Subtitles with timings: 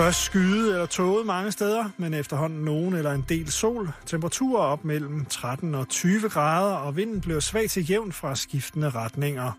[0.00, 3.92] Først skyde eller tåget mange steder, men efterhånden nogen eller en del sol.
[4.06, 8.90] Temperaturer op mellem 13 og 20 grader, og vinden bliver svag til jævn fra skiftende
[8.90, 9.52] retninger.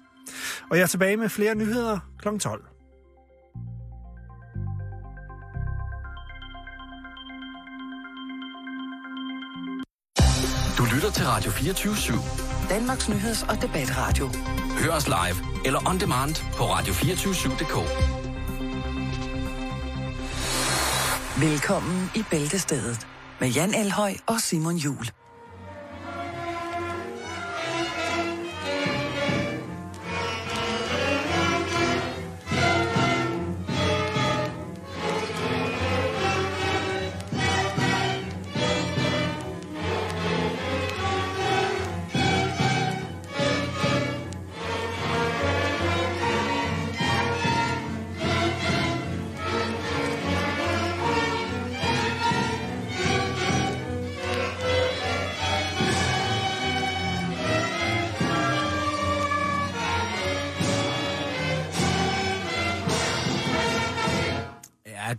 [0.69, 2.37] Og jeg er tilbage med flere nyheder kl.
[2.37, 2.63] 12.
[10.77, 12.69] Du lytter til Radio 24 /7.
[12.69, 14.29] Danmarks nyheds- og debatradio.
[14.83, 18.20] Hør os live eller on demand på radio247.dk.
[21.41, 23.07] Velkommen i Bæltestedet
[23.39, 25.20] med Jan Elhøj og Simon Jul.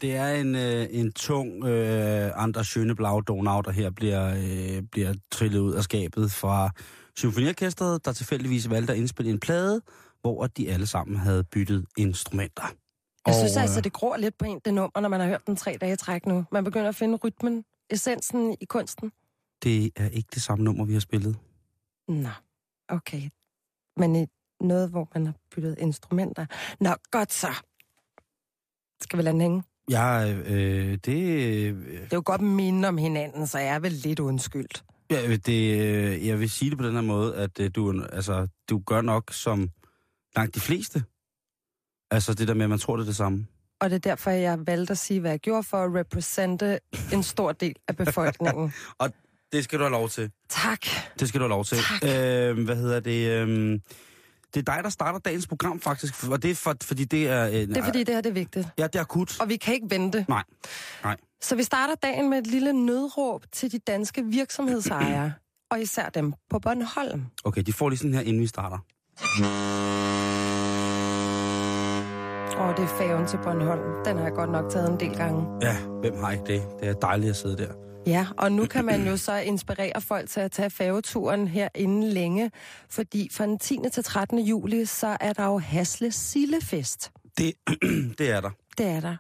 [0.03, 5.14] Det er en, øh, en tung øh, Anders Schöneblau Donau, der her bliver, øh, bliver
[5.31, 6.70] trillet ud af skabet fra
[7.17, 9.83] symfoniorkestret, der tilfældigvis valgte at indspille en plade,
[10.20, 12.62] hvor de alle sammen havde byttet instrumenter.
[13.27, 15.27] Jeg synes Og, altså, øh, det gror lidt på en, det nummer, når man har
[15.27, 16.45] hørt den tre dage træk nu.
[16.53, 19.12] Man begynder at finde rytmen, essensen i kunsten.
[19.62, 21.36] Det er ikke det samme nummer, vi har spillet.
[22.08, 22.28] Nå,
[22.89, 23.23] okay.
[23.97, 24.27] Men i
[24.61, 26.47] noget, hvor man har byttet instrumenter.
[26.80, 27.48] Nå, godt så.
[29.00, 29.62] Skal vi lade den hænge?
[29.91, 33.93] Jeg, øh, det, øh, Det er jo godt minde om hinanden, så jeg er vel
[33.93, 34.85] lidt undskyldt.
[35.11, 38.49] ja, det, øh, jeg vil sige det på den her måde, at øh, du, altså,
[38.71, 39.71] du gør nok som
[40.37, 41.05] langt de fleste.
[42.11, 43.47] Altså det der med, at man tror, det er det samme.
[43.81, 46.79] Og det er derfor, jeg valgte at sige, hvad jeg gjorde for at repræsente
[47.13, 48.73] en stor del af befolkningen.
[49.53, 50.31] Det skal du have lov til.
[50.48, 50.81] tak.
[51.21, 51.79] Det skal du have lov til.
[51.79, 52.03] Tak.
[52.05, 53.31] Øh, hvad hedder det?
[53.31, 53.81] Øh,
[54.55, 56.29] det er dig, der starter dagens program, faktisk.
[56.30, 57.46] Og det er for, fordi det er...
[57.46, 58.68] Øh, Det er fordi, det her det er vigtigt.
[58.79, 59.40] Ja, det er akut.
[59.40, 60.27] Og vi kan ikke vente.
[60.29, 60.42] Nej.
[61.05, 61.17] Nej.
[61.42, 65.33] Så vi starter dagen med et lille nødråb til de danske virksomhedsejere.
[65.70, 67.24] og især dem på Bornholm.
[67.45, 68.79] Okay, de får lige sådan her, inden vi starter.
[72.57, 74.05] Og det er færgen til Bornholm.
[74.05, 75.46] Den har jeg godt nok taget en del gange.
[75.62, 76.62] Ja, hvem har ikke det?
[76.80, 77.73] Det er dejligt at sidde der.
[78.07, 82.02] Ja, og nu kan man jo så inspirere folk til at tage færgeturen her inden
[82.02, 82.51] længe,
[82.90, 83.79] fordi fra den 10.
[83.92, 84.39] til 13.
[84.39, 87.11] juli, så er der jo Hasle Sillefest.
[87.39, 87.52] Det,
[88.18, 88.51] det er der.
[88.79, 89.17] Det er der.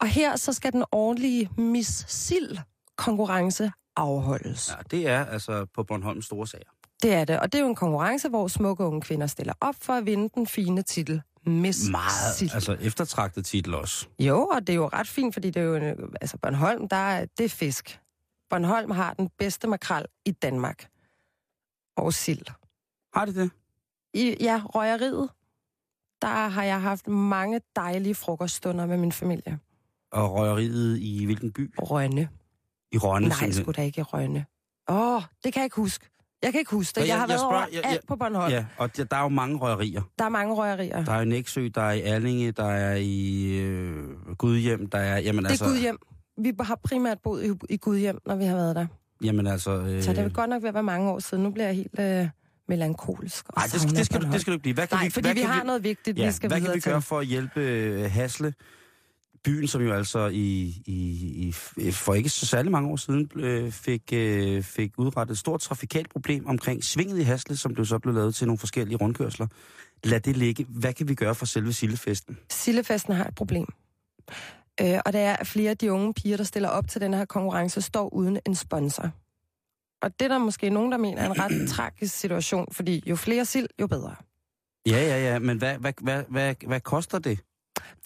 [0.00, 2.58] Og her så skal den årlige Miss Sild
[2.96, 4.70] konkurrence afholdes.
[4.70, 6.68] Ja, det er altså på Bornholms store sager.
[7.02, 9.74] Det er det, og det er jo en konkurrence, hvor smukke unge kvinder stiller op
[9.80, 12.50] for at vinde den fine titel Miss Meget, Sild.
[12.54, 14.06] altså eftertragtet titel også.
[14.18, 16.96] Jo, og det er jo ret fint, fordi det er jo, en- altså Bornholm, der
[16.96, 18.00] er, det er fisk.
[18.50, 20.88] Bornholm har den bedste makrel i Danmark.
[21.96, 22.46] Og sild.
[23.14, 23.50] Har de det?
[24.14, 25.30] I, ja, røgeriet,
[26.22, 29.58] der har jeg haft mange dejlige frokoststunder med min familie.
[30.12, 31.74] Og røgeriet i hvilken by?
[31.78, 32.28] Rønne.
[32.92, 34.46] I Rønne, Nej, sgu da ikke i Rønne.
[34.88, 36.08] Åh, oh, det kan jeg ikke huske.
[36.42, 37.00] Jeg kan ikke huske det.
[37.00, 38.52] Jeg, jeg- har jeg været spørger- over jeg- alt jeg- på Bornholm.
[38.52, 40.02] Ja, og der, der er jo mange røgerier.
[40.18, 41.04] Der er mange røgerier.
[41.04, 45.18] Der er i Næksø, der er i Allinge, der er i øh, Gudhjem, der er...
[45.18, 45.98] Jamen det er altså, Gudhjem.
[46.38, 48.86] Vi har primært boet i, i Gudhjem, når vi har været der.
[49.24, 49.70] Jamen altså...
[49.80, 51.44] Øh, Så det er godt nok være mange år siden.
[51.44, 52.28] Nu bliver jeg helt øh,
[52.68, 53.56] melankolsk.
[53.56, 54.74] Nej, det skal, det, skal du, det skal du ikke blive.
[54.74, 56.60] Hvad kan Nej, vi, fordi hvad vi kan har noget vigtigt, ja, vi skal hvad
[56.60, 57.06] kan vi gøre til.
[57.06, 58.54] for at hjælpe øh, Hasle,
[59.44, 63.72] byen, som jo altså i, i, i, for ikke så særlig mange år siden øh,
[63.72, 67.98] fik, øh, fik udrettet et stort trafikalt problem omkring svinget i Hasle, som blev så
[67.98, 69.46] blev lavet til nogle forskellige rundkørsler.
[70.04, 70.66] Lad det ligge.
[70.68, 72.38] Hvad kan vi gøre for selve Sillefesten?
[72.50, 73.66] Sillefesten har et problem.
[74.80, 77.24] Øh, og det er, flere af de unge piger, der stiller op til den her
[77.24, 79.10] konkurrence, står uden en sponsor.
[80.02, 83.16] Og det er der måske nogen, der mener er en ret tragisk situation, fordi jo
[83.16, 84.14] flere sild, jo bedre.
[84.86, 87.38] Ja, ja, ja, men hvad, hvad, hvad, hvad, hvad koster det?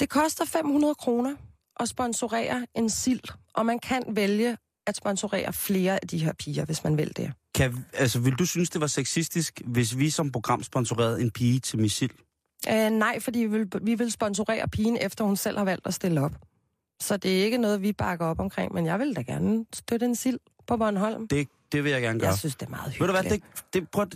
[0.00, 1.36] Det koster 500 kroner
[1.80, 3.20] at sponsorere en sild,
[3.54, 4.56] og man kan vælge
[4.86, 7.32] at sponsorere flere af de her piger, hvis man vil det.
[7.54, 11.60] Kan, altså, vil du synes, det var sexistisk, hvis vi som program sponsorerede en pige
[11.60, 12.12] til missil?
[12.68, 15.94] Øh, nej, fordi vi vil, vi vil sponsorere pigen, efter hun selv har valgt at
[15.94, 16.32] stille op.
[17.00, 20.06] Så det er ikke noget, vi bakker op omkring, men jeg vil da gerne støtte
[20.06, 21.28] en sild på Bornholm.
[21.28, 22.28] Det, det vil jeg gerne gøre.
[22.30, 23.42] Jeg synes, det er meget Ved du hyggeligt.
[23.42, 24.06] hvad, det, det, prøv,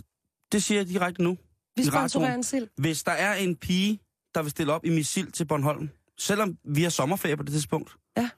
[0.51, 1.37] det siger jeg direkte nu.
[1.75, 2.67] vi i sponsorerer en sild.
[2.77, 3.99] Hvis der er en pige,
[4.35, 5.89] der vil stille op i missil til Bornholm,
[6.19, 8.29] selvom vi har sommerferie på det tidspunkt, Ja.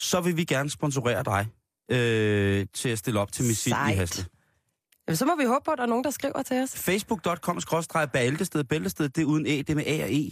[0.00, 1.46] så vil vi gerne sponsorere dig
[1.90, 3.96] øh, til at stille op til missil i Sejt.
[3.96, 4.24] Hasle.
[5.08, 6.70] Jamen, så må vi håbe på, at der er nogen, der skriver til os.
[6.76, 7.58] Facebook.com
[8.12, 8.64] bæltested.
[8.64, 10.30] Bæltested, det er uden æ, det er med A og E.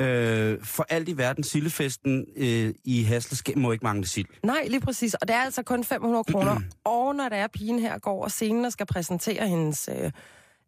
[0.00, 0.06] Ja.
[0.06, 4.26] Øh, for alt i verden, sildefesten øh, i Hasle må ikke mangle sild.
[4.42, 5.14] Nej, lige præcis.
[5.14, 6.60] Og det er altså kun 500 kroner.
[6.84, 10.10] og når der er pigen her går og scenen og skal præsentere hendes øh,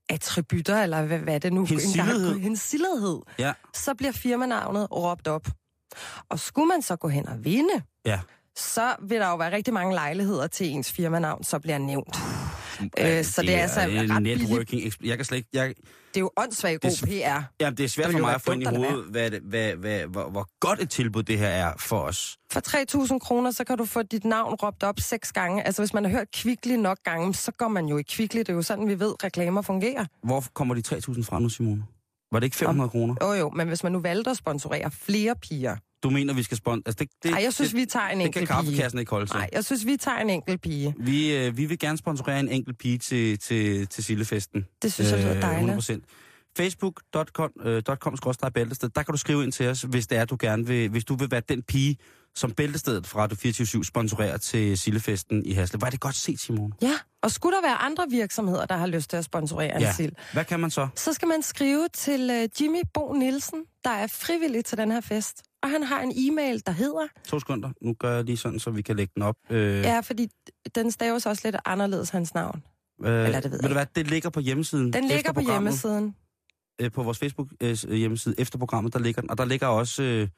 [0.08, 3.52] attributter, eller hvad, hvad det nu Hendes engang- hendes sildighed, Ja.
[3.74, 5.46] så bliver firmanavnet råbt op.
[6.28, 8.20] Og skulle man så gå hen og vinde, Ja.
[8.56, 12.16] så vil der jo være rigtig mange lejligheder til ens firmanavn, så bliver nævnt.
[12.98, 14.50] Øh, så det er altså en ret billigt.
[14.50, 14.82] networking.
[14.82, 15.48] eksp- Jeg kan slet ikke...
[15.52, 17.42] Jeg, Det er jo åndssvagt god Det PR.
[17.60, 19.72] jamen, det er svært Det for mig at få ind i hovedet, hvad, det- hvad,
[19.74, 22.36] hvad, hvor, hvor godt et tilbud det her er for os.
[22.52, 22.60] For
[23.12, 25.62] 3.000 kroner, så kan du få dit navn råbt op seks gange.
[25.66, 28.38] Altså, hvis man har hørt Kvickly nok gange, så går man jo i Kvickly.
[28.38, 30.04] Det er jo sådan, vi ved, reklamer fungerer.
[30.22, 31.84] Hvor kommer de 3.000 fra nu, Simone?
[32.32, 33.14] Var det ikke 500 kroner?
[33.22, 35.76] Jo jo, men hvis man nu valgte at sponsorere flere piger...
[36.02, 36.82] Du mener, vi skal sponsor...
[36.86, 38.66] Altså, det, det, Nej, jeg synes, det, vi tager en det kan enkelt pige.
[38.66, 39.36] kaffekassen ikke holde sig.
[39.36, 40.94] Nej, jeg synes, vi tager en enkelt pige.
[40.98, 44.66] Vi, øh, vi vil gerne sponsorere en enkelt pige til, til, til Sillefesten.
[44.82, 45.90] Det synes jeg lyder dejligt.
[45.90, 46.00] 100%.
[46.56, 47.94] Facebook.com øh, der
[48.94, 51.30] kan du skrive ind til os, hvis det er, du gerne vil, hvis du vil
[51.30, 51.96] være den pige,
[52.34, 55.80] som Bæltestedet fra Radio 24 sponsorerer til Sillefesten i Hasle.
[55.80, 56.72] Var det godt set, Simone?
[56.82, 56.92] Ja,
[57.22, 60.44] og skulle der være andre virksomheder, der har lyst til at sponsorere en sild, Hvad
[60.44, 60.88] kan man så?
[60.96, 65.00] så skal man skrive til uh, Jimmy Bo Nielsen, der er frivillig til den her
[65.00, 65.42] fest.
[65.62, 67.06] Og han har en e-mail, der hedder...
[67.28, 67.70] To sekunder.
[67.82, 69.36] Nu gør jeg lige sådan, så vi kan lægge den op.
[69.50, 70.28] Øh, Ja, fordi
[70.74, 72.62] den staves også lidt anderledes, hans navn.
[73.04, 74.92] øh, eller det ved jeg ved du hvad, det ligger på hjemmesiden.
[74.92, 76.14] Den ligger på hjemmesiden.
[76.80, 77.70] øh, på vores Facebook øh,
[78.38, 79.30] efter programmet, der ligger den.
[79.30, 80.28] Og der ligger også, øh,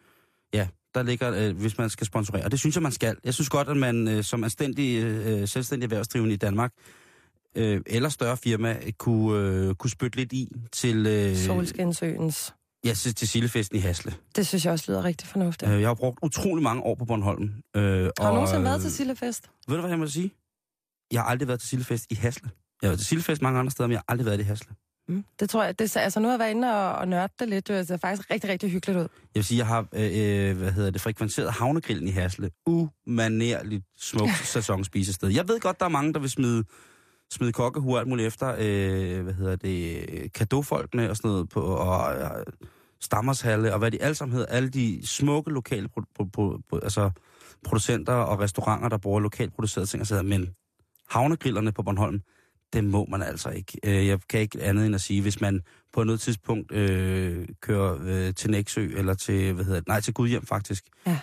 [0.55, 2.45] ja, der ligger, øh, hvis man skal sponsorere.
[2.45, 3.17] Og det synes jeg, man skal.
[3.25, 6.73] Jeg synes godt, at man øh, som anstændig, øh, selvstændig erhvervsdrivende i Danmark,
[7.57, 12.55] øh, eller større firma, øh, kunne, øh, kunne spytte lidt i til, øh, Solskinsøens.
[12.85, 14.15] Ja, til, til Sillefesten i Hasle.
[14.37, 15.71] Det synes jeg også lyder rigtig fornuftigt.
[15.71, 17.53] Øh, jeg har brugt utrolig mange år på Bornholm.
[17.77, 19.51] Øh, Har du og, nogensinde været øh, til Sillefest?
[19.69, 20.31] Ved du, hvad jeg må sige?
[21.13, 22.51] Jeg har aldrig været til Sillefest i Hasle.
[22.83, 24.75] Jeg har været til Sillefest mange andre steder, men jeg har aldrig været i Hasle.
[25.09, 25.25] Mm.
[25.41, 27.69] Det tror jeg, det, altså nu har jeg været inde og, og nørdet det lidt.
[27.69, 29.03] Det ser faktisk rigtig, rigtig hyggeligt ud.
[29.03, 32.51] Jeg vil sige, jeg har øh, øh, hvad hedder det, frekventeret havnegrillen i Hasle.
[32.67, 35.29] Umanerligt smukt sæsonspisested.
[35.29, 36.65] Jeg ved godt, der er mange, der vil smide,
[37.33, 41.61] smide kokkehuer og alt muligt efter, øh, hvad hedder det, kadofolkene og sådan noget, på,
[41.61, 42.45] og og
[43.01, 44.47] stammershalle, og hvad de alle sammen hedder.
[44.47, 47.11] Alle de smukke lokale pro, pro, pro, pro, altså,
[47.65, 50.39] producenter og restauranter, der bruger lokalt producerede ting og så videre.
[50.39, 50.55] Men
[51.11, 52.21] havnegrillerne på Bornholm,
[52.73, 53.79] det må man altså ikke.
[53.85, 55.61] Øh, jeg kan ikke andet end at sige, hvis man
[55.93, 60.15] på noget tidspunkt øh, kører øh, til Næksø, eller til, hvad hedder det, nej, til
[60.15, 60.85] Gudhjem faktisk.
[61.07, 61.19] Ja.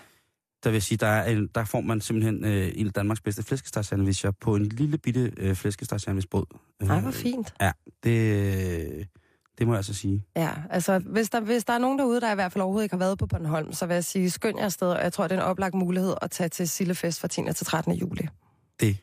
[0.64, 3.22] Der vil jeg sige, der, er en, der får man simpelthen øh, en af Danmarks
[3.22, 6.46] bedste flæskestegsandwicher på en lille bitte øh, flæskestegsandwichbåd.
[6.82, 7.54] Nej, hvor fint.
[7.62, 7.72] Ja,
[8.04, 9.08] det,
[9.58, 10.24] det må jeg altså sige.
[10.36, 12.94] Ja, altså hvis der, hvis der er nogen derude, der i hvert fald overhovedet ikke
[12.94, 15.32] har været på Bornholm, så vil jeg sige, skynd jer afsted, og jeg tror, det
[15.38, 17.42] er en oplagt mulighed at tage til Sillefest fra 10.
[17.56, 17.94] til 13.
[17.94, 18.28] juli.
[18.80, 18.98] Det,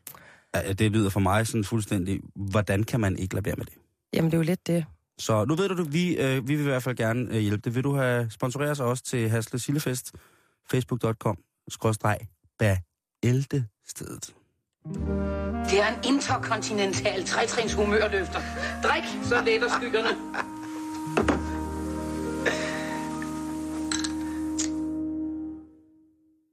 [0.55, 3.75] ja, det lyder for mig sådan fuldstændig, hvordan kan man ikke lade være med det?
[4.13, 4.85] Jamen, det er jo lidt det.
[5.19, 7.75] Så nu ved du vi, øh, vi vil i hvert fald gerne øh, hjælpe det.
[7.75, 10.13] Vil du have sponsoreret sig også til Hasle Sillefest?
[10.71, 11.39] Facebook.com
[11.69, 12.19] skråstreg
[13.89, 14.35] stedet.
[15.71, 18.41] Det er en interkontinental trætrins humørløfter.
[18.83, 20.09] Drik, så letter skyggerne.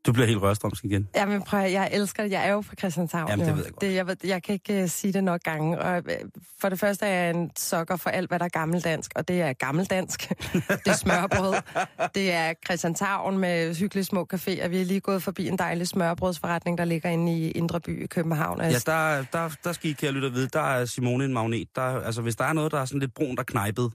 [0.06, 1.10] Du bliver helt rørstrømsk igen.
[1.16, 2.32] Jamen, prøv, jeg elsker det.
[2.32, 3.30] Jeg er jo fra Christianshavn.
[3.30, 3.82] Jamen, det ved jeg godt.
[3.82, 5.80] Det, jeg, jeg kan ikke uh, sige det nok gange.
[5.80, 6.30] Og, uh,
[6.62, 9.42] for det første er jeg en sokker for alt, hvad der er gammeldansk, og det
[9.42, 10.30] er gammeldansk.
[10.86, 11.54] det er smørbrød.
[12.16, 14.68] Det er Christianshavn med hyggelige små caféer.
[14.68, 18.08] Vi er lige gået forbi en dejlig smørbrødsforretning, der ligger inde i Indre By i
[18.08, 18.62] København.
[18.62, 21.68] Ja, der, der, der skal I, kære lytter, vide, der er Simone en magnet.
[21.76, 23.92] Der, altså, hvis der er noget, der er sådan lidt brun, der knejpet,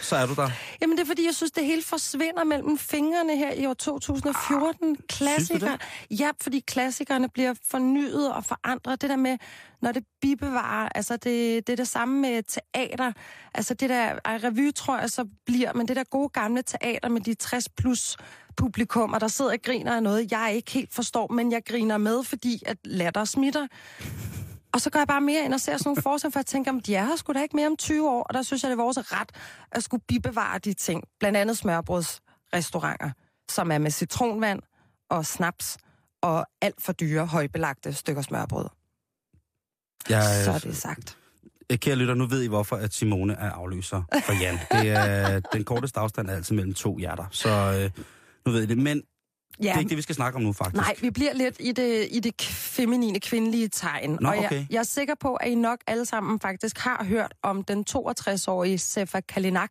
[0.00, 0.50] så er du der.
[0.82, 4.96] Jamen, er fordi, jeg synes, det hele forsvinder mellem fingrene her i år 2014.
[5.08, 5.78] Klassikere.
[6.10, 9.02] Ja, fordi klassikerne bliver fornyet og forandret.
[9.02, 9.38] Det der med,
[9.82, 13.12] når det bibevarer, altså det, det er det samme med teater.
[13.54, 17.08] Altså det der, ej, revy tror jeg så bliver, men det der gode gamle teater
[17.08, 18.16] med de 60 plus
[18.56, 22.24] publikummer, der sidder og griner af noget, jeg ikke helt forstår, men jeg griner med,
[22.24, 23.66] fordi at latter smitter.
[24.74, 26.70] Og så går jeg bare mere ind og ser sådan nogle forskning, for jeg tænker,
[26.70, 28.70] om de er her sgu da ikke mere om 20 år, og der synes jeg,
[28.70, 29.28] det er vores ret
[29.72, 31.04] at skulle bibevare de ting.
[31.20, 33.10] Blandt andet smørbrødsrestauranter,
[33.50, 34.60] som er med citronvand
[35.10, 35.76] og snaps
[36.22, 38.66] og alt for dyre, højbelagte stykker smørbrød.
[40.08, 41.18] Jeg, Så er det sagt.
[41.70, 44.58] Øh, Kære lytter, nu ved I, hvorfor at Simone er afløser for Jan.
[44.72, 47.24] Det er, den korteste afstand er altid mellem to hjerter.
[47.30, 48.04] Så øh,
[48.46, 48.78] nu ved I det.
[48.78, 49.02] Men
[49.62, 50.76] det er ikke det, vi skal snakke om nu, faktisk.
[50.76, 54.18] Nej, vi bliver lidt i det, i det feminine, kvindelige tegn.
[54.20, 54.66] Nå, og jeg, okay.
[54.70, 58.78] jeg er sikker på, at I nok alle sammen faktisk har hørt om den 62-årige
[58.78, 59.70] Sefa Kalinak,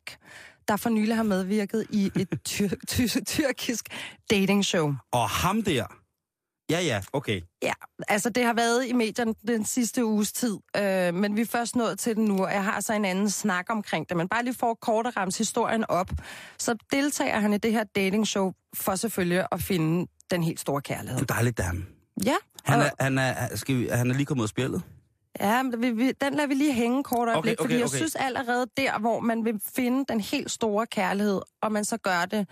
[0.67, 3.85] der for nylig har medvirket i et tyr- ty- tyrkisk
[4.31, 4.93] datingshow.
[5.11, 5.85] Og ham der,
[6.73, 7.41] Ja, ja, okay.
[7.61, 7.73] Ja,
[8.07, 11.75] altså det har været i medierne den sidste uges tid, øh, men vi er først
[11.75, 14.17] nået til det nu, og jeg har så en anden snak omkring det.
[14.17, 16.11] Men bare lige for kort at ramse historien op,
[16.57, 21.19] så deltager han i det her datingshow for selvfølgelig at finde den helt store kærlighed.
[21.19, 21.85] En dejlig dame.
[22.25, 24.83] Ja, Han er, han er, skal vi, han er lige kommet ud af spillet.
[25.39, 27.85] Ja, men vi, vi, den lader vi lige hænge kort øjeblik, Okay, okay, fordi jeg
[27.85, 27.97] okay.
[27.97, 32.25] synes allerede der, hvor man vil finde den helt store kærlighed, og man så gør
[32.25, 32.47] det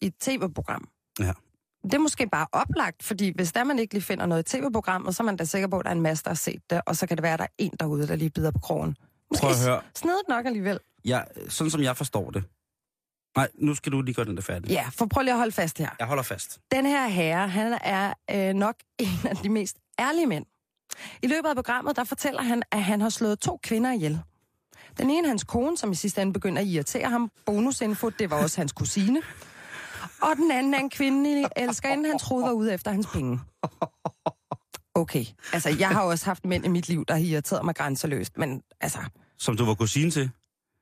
[0.00, 0.88] i et tv-program.
[1.20, 1.32] Ja.
[1.82, 5.16] Det er måske bare oplagt, fordi hvis der man ikke lige finder noget i tv-programmet,
[5.16, 6.80] så er man da sikker på, at der er en masse, der har set det,
[6.86, 8.96] og så kan det være, at der er en derude, der lige bider på krogen.
[9.30, 9.80] Måske Prøv at høre.
[9.96, 10.78] snedigt nok alligevel.
[11.04, 12.44] Jeg, sådan som jeg forstår det.
[13.36, 14.70] Nej, nu skal du lige gøre den der færdig.
[14.70, 15.88] Ja, for prøv lige at holde fast her.
[15.98, 16.58] Jeg holder fast.
[16.72, 20.46] Den her herre, han er øh, nok en af de mest ærlige mænd.
[21.22, 24.20] I løbet af programmet, der fortæller han, at han har slået to kvinder ihjel.
[24.98, 27.30] Den ene hans kone, som i sidste ende begynder at irritere ham.
[27.46, 29.22] Bonusinfo, det var også hans kusine.
[30.22, 33.40] Og den anden er en kvindelig elskerinde, han troede var ude efter hans penge.
[34.94, 38.38] Okay, altså jeg har også haft mænd i mit liv, der har irriteret mig grænseløst,
[38.38, 38.98] men altså,
[39.38, 40.30] Som du var kusine til?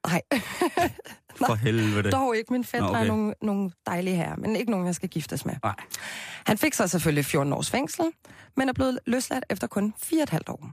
[0.06, 0.23] nej,
[1.47, 2.11] For helvede.
[2.11, 2.52] dog ikke.
[2.52, 3.00] Min fætter okay.
[3.00, 5.54] er nogle, nogle dejlige herrer, men ikke nogen, jeg skal giftes med.
[5.62, 5.75] Nej.
[6.47, 8.04] Han fik så selvfølgelig 14 års fængsel,
[8.56, 10.70] men er blevet løsladt efter kun 4,5 år.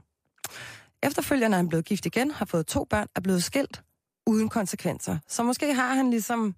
[1.06, 3.82] Efterfølgende er han blevet gift igen, har fået to børn, er blevet skilt
[4.26, 5.18] uden konsekvenser.
[5.28, 6.54] Så måske har han ligesom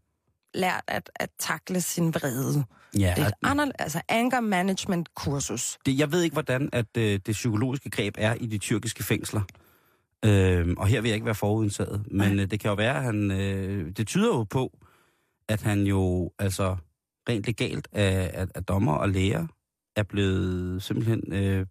[0.54, 2.64] lært at, at takle sin vrede.
[2.98, 5.78] Ja, Det er et anderledes, altså anger management kursus.
[5.86, 9.40] det, jeg ved ikke, hvordan at øh, det psykologiske greb er i de tyrkiske fængsler.
[10.24, 12.04] Øhm, og her vil jeg ikke være forudindtaget.
[12.10, 13.30] Men øh, det kan jo være, at han...
[13.30, 14.78] Øh, det tyder jo på,
[15.48, 16.76] at han jo altså
[17.28, 19.46] rent legalt af, af, af dommer og læger
[19.96, 21.32] er blevet simpelthen...
[21.32, 21.66] Øh,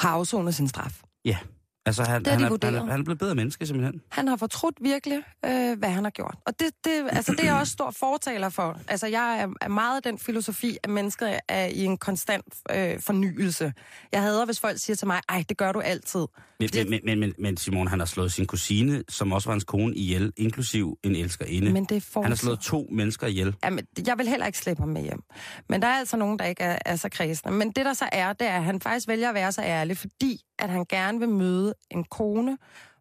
[0.00, 1.00] Har afsonet sin straf.
[1.24, 1.38] ja,
[1.86, 4.00] altså han, Det han, de er, han, er, han er blevet bedre menneske simpelthen.
[4.10, 6.34] Han har fortrudt virkelig, øh, hvad han har gjort.
[6.46, 8.78] Og det, det, altså, det er jeg også stor fortaler for.
[8.88, 13.72] Altså, jeg er, meget den filosofi, at mennesket er i en konstant øh, fornyelse.
[14.12, 16.26] Jeg hader, hvis folk siger til mig, ej, det gør du altid.
[16.60, 19.52] Men, Fordi- men, men, men, men Simon, han har slået sin kusine, som også var
[19.52, 21.72] hans kone, ihjel, inklusiv en elskerinde.
[21.72, 22.20] Men det er.
[22.22, 23.54] Han har slået to mennesker ihjel.
[23.64, 25.22] Jamen, jeg vil heller ikke slippe ham med hjem.
[25.68, 27.56] Men der er altså nogen, der ikke er, er så kredsende.
[27.56, 29.96] Men det, der så er, det er, at han faktisk vælger at være så ærlig,
[29.98, 32.58] fordi at han gerne vil møde en kone,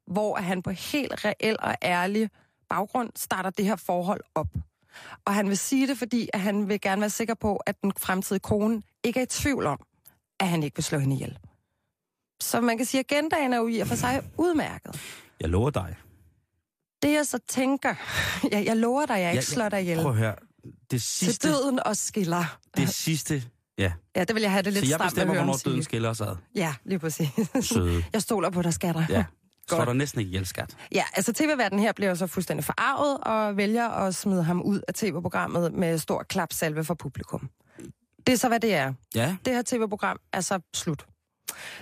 [0.08, 2.30] hvor han på helt reel og ærlig
[2.70, 4.48] baggrund starter det her forhold op.
[5.26, 7.92] Og han vil sige det, fordi at han vil gerne være sikker på, at den
[7.98, 9.80] fremtidige kone ikke er i tvivl om,
[10.40, 11.38] at han ikke vil slå hende ihjel.
[12.42, 15.00] Så man kan sige, at agendaen er jo i og for sig udmærket.
[15.40, 15.96] Jeg lover dig.
[17.02, 17.96] Det jeg så tænker,
[18.52, 20.02] jeg, jeg lover dig, jeg ikke Ja, slår dig ihjel.
[20.02, 20.36] Prøv at høre.
[20.64, 22.60] Det Til sidste, døden og skiller.
[22.78, 23.44] det sidste,
[23.78, 23.92] ja.
[24.16, 26.22] Ja, det vil jeg have det lidt Så jeg stramt bestemmer, hvornår døden skiller os
[26.22, 26.36] ad.
[26.56, 27.30] Ja, lige præcis.
[27.62, 28.04] Søde.
[28.14, 29.06] Jeg stoler på dig, skatter.
[29.10, 29.24] Ja.
[29.70, 29.88] Så er Godt.
[29.88, 30.78] der næsten ikke ihjel, skat.
[30.92, 34.94] Ja, altså tv-verden her bliver så fuldstændig forarvet og vælger at smide ham ud af
[34.94, 37.50] tv-programmet med stor klapsalve for publikum.
[38.28, 38.94] Det er så, hvad det er.
[39.16, 41.06] Ja, Det her tv-program er så slut.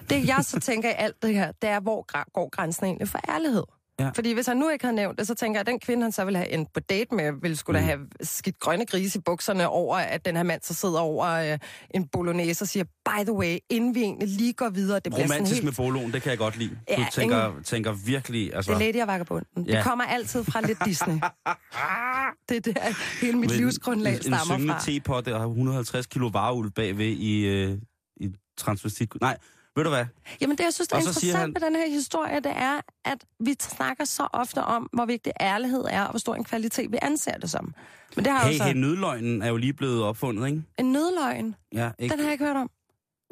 [0.10, 3.19] Det, jeg så tænker i alt det her, det er, hvor går grænsen egentlig for
[3.29, 3.63] ærlighed?
[4.00, 4.10] Ja.
[4.15, 6.12] Fordi hvis han nu ikke havde nævnt det, så tænker jeg, at den kvinde, han
[6.12, 7.86] så ville have endt på date med, ville skulle mm.
[7.86, 11.60] have skidt grønne grise i bukserne over, at den her mand så sidder over øh,
[11.91, 15.53] en bolognese og siger, by the way, inden vi egentlig lige går videre, det romantisk
[15.53, 15.63] helt...
[15.63, 16.77] med boloen, det kan jeg godt lide.
[16.89, 18.72] Ja, Du tænker, tænker virkelig, altså...
[18.72, 19.65] Det er Lady og Vagabunden.
[19.65, 19.75] Ja.
[19.75, 21.13] Det kommer altid fra lidt Disney.
[22.50, 24.82] det er der, hele mit med livsgrundlag en, en stammer syngende fra.
[24.82, 27.77] tepot, der har 150 kilo vareuld bagved i, øh,
[28.15, 29.22] i transvestit...
[29.22, 29.38] Nej,
[29.79, 30.05] ved du hvad?
[30.41, 33.17] Jamen det, jeg synes, der er interessant han- med den her historie, det er, at
[33.39, 36.98] vi snakker så ofte om, hvor vigtig ærlighed er, og hvor stor en kvalitet vi
[37.01, 37.74] anser det som.
[38.15, 40.63] Men det har Hey, jo så hey, nødløgnen er jo lige blevet opfundet, ikke?
[40.79, 41.55] en nødløgn.
[41.74, 42.12] Ja, ikke?
[42.13, 42.69] Den har jeg ikke hørt om.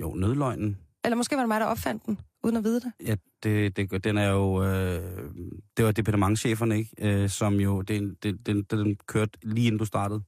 [0.01, 0.77] Jo, nødløgnen.
[1.03, 2.91] Eller måske var det mig, der opfandt den, uden at vide det.
[3.05, 4.63] Ja, det, det, den er jo...
[4.63, 5.01] Øh,
[5.77, 6.91] det var departementcheferne, ikke?
[7.23, 7.81] Øh, som jo...
[7.81, 10.21] Den, den, den, den kørte lige inden du startede.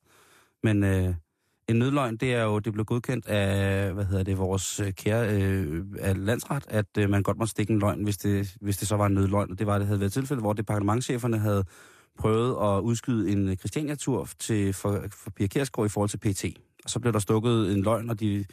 [0.64, 1.14] Men øh,
[1.70, 2.60] en nødløgn, det er jo...
[2.60, 7.10] Det blev godkendt af, hvad hedder det, vores øh, kære øh, af landsret, at øh,
[7.10, 9.52] man godt må stikke en løgn, hvis det, hvis det så var en nødløgn.
[9.52, 11.64] Og det var det havde været tilfælde, hvor departementcheferne havde
[12.18, 16.46] prøvet at udskyde en øh, Christiania-tur til, for, for Pia Kjærsgaard i forhold til PT.
[16.84, 18.46] Og så blev der stukket en løgn, og de,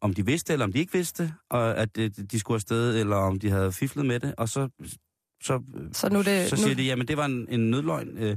[0.00, 3.16] om de vidste, eller om de ikke vidste, og at øh, de skulle afsted, eller
[3.16, 4.34] om de havde fiflet med det.
[4.36, 4.68] Og så,
[5.42, 5.62] så,
[5.92, 6.48] Så nu det...
[6.48, 8.18] så nu, siger de, jamen det var en, en nødløgn.
[8.18, 8.36] Øh,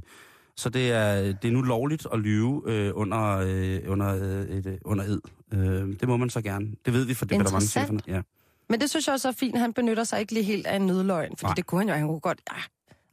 [0.58, 4.66] så det er, det er nu lovligt at lyve øh, under, øh, under, øh, et,
[4.66, 5.22] øh, under ed.
[5.54, 6.68] Øh, det må man så gerne.
[6.86, 8.00] Det ved vi fra departementcheferne.
[8.08, 8.22] Ja.
[8.70, 10.88] Men det synes jeg også er fint, han benytter sig ikke lige helt af en
[10.88, 11.54] nødløgn, fordi Nej.
[11.54, 12.42] det kunne han jo, han kunne godt...
[12.52, 12.58] Ej,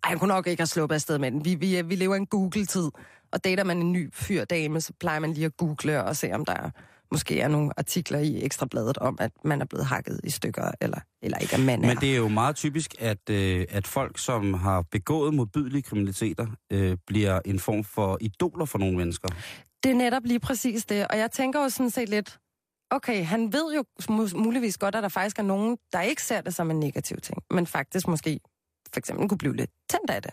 [0.04, 1.44] ej, han kunne nok ikke have sluppet afsted med den.
[1.44, 2.90] Vi, vi, vi lever i en Google-tid,
[3.32, 6.32] og dater man en ny fyr dame, så plejer man lige at google og se,
[6.32, 6.70] om der er,
[7.12, 11.00] måske er nogle artikler i Ekstrabladet om, at man er blevet hakket i stykker, eller,
[11.22, 11.88] eller ikke at man er.
[11.88, 16.46] Men det er jo meget typisk, at, øh, at folk, som har begået modbydelige kriminaliteter,
[16.72, 19.28] øh, bliver en form for idoler for nogle mennesker.
[19.84, 22.38] det er netop lige præcis det, og jeg tænker jo sådan set lidt,
[22.90, 26.40] okay, han ved jo mu- muligvis godt, at der faktisk er nogen, der ikke ser
[26.40, 28.40] det som en negativ ting, men faktisk måske
[28.92, 30.30] for eksempel kunne blive lidt tændt af det.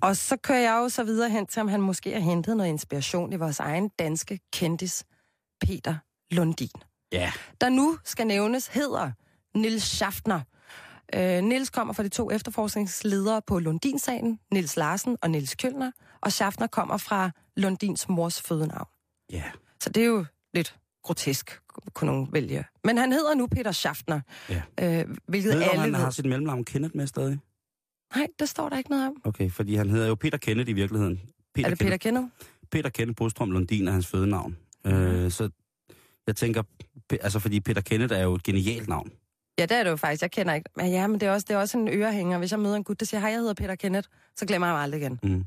[0.00, 2.70] Og så kører jeg jo så videre hen til, om han måske har hentet noget
[2.70, 5.04] inspiration i vores egen danske kendis,
[5.60, 5.94] Peter
[6.30, 6.68] Lundin.
[7.12, 7.32] Ja.
[7.60, 9.10] Der nu skal nævnes, hedder
[9.54, 10.40] Nils Schaffner.
[11.14, 16.32] Øh, Nils kommer fra de to efterforskningsledere på Lundin-sagen, Nils Larsen og Nils Kjølner, og
[16.32, 18.88] Schaffner kommer fra Lundins mors fødenavn.
[19.32, 19.42] Ja.
[19.80, 21.60] Så det er jo lidt grotesk,
[21.94, 22.64] kunne nogen vælge.
[22.84, 24.62] Men han hedder nu Peter Schaffner, Ja.
[24.82, 25.98] øh, hvilket Ved alle han ved.
[25.98, 27.38] har sit mellemnavn Kenneth med stadig?
[28.16, 29.16] Nej, det står der ikke noget om.
[29.24, 31.20] Okay, fordi han hedder jo Peter Kenneth i virkeligheden.
[31.54, 32.26] Peter er det Peter Kenneth?
[32.70, 34.56] Peter Kenneth Bostrøm Lundin er hans fødenavn.
[34.86, 34.94] Mhm.
[34.94, 35.50] Øh, så
[36.26, 36.62] jeg tænker,
[37.20, 39.10] altså fordi Peter Kenneth er jo et genialt navn.
[39.58, 40.22] Ja, det er det jo faktisk.
[40.22, 40.70] Jeg kender ikke.
[40.76, 42.38] Men ja, men det er også, det er også en ørehænger.
[42.38, 44.74] Hvis jeg møder en gut, der siger, hej, jeg hedder Peter Kenneth, så glemmer jeg
[44.76, 45.18] ham aldrig igen.
[45.22, 45.44] Mm.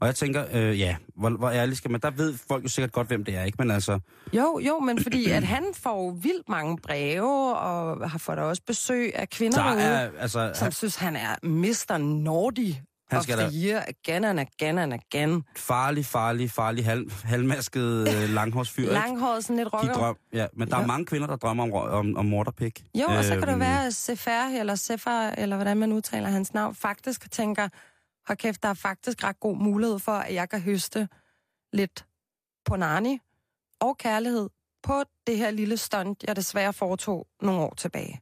[0.00, 2.00] Og jeg tænker, øh, ja, hvor, hvor ærligt skal man...
[2.00, 3.56] Der ved folk jo sikkert godt, hvem det er, ikke?
[3.58, 4.00] Men altså,
[4.32, 9.12] Jo, jo, men fordi at han får vildt mange breve, og har fået også besøg
[9.14, 11.98] af kvinder der er, altså som han, synes, han er Mr.
[11.98, 12.74] Nordy
[13.10, 15.44] Han skal da- year again and again and again.
[15.56, 18.92] farlig, farlig, farlig, halv, halvmasket øh, langhårsfyr?
[18.92, 19.92] Langhåret, sådan lidt De rocker.
[19.94, 20.86] drøm, ja, men der er Ja.
[20.86, 22.84] mange kvinder, der drømmer om, om, om morterpik.
[22.94, 26.54] Jo, og så kan det Øhm, være Sefer, eller Sefer, eller hvordan man udtaler hans
[26.54, 27.68] navn, faktisk tænker,
[28.26, 31.08] hold kæft, der er faktisk ret god mulighed for, at jeg kan høste
[31.72, 32.04] lidt
[32.64, 33.18] på Nani
[33.80, 34.48] og kærlighed
[34.82, 38.20] på det her lille stunt, jeg desværre foretog nogle år tilbage.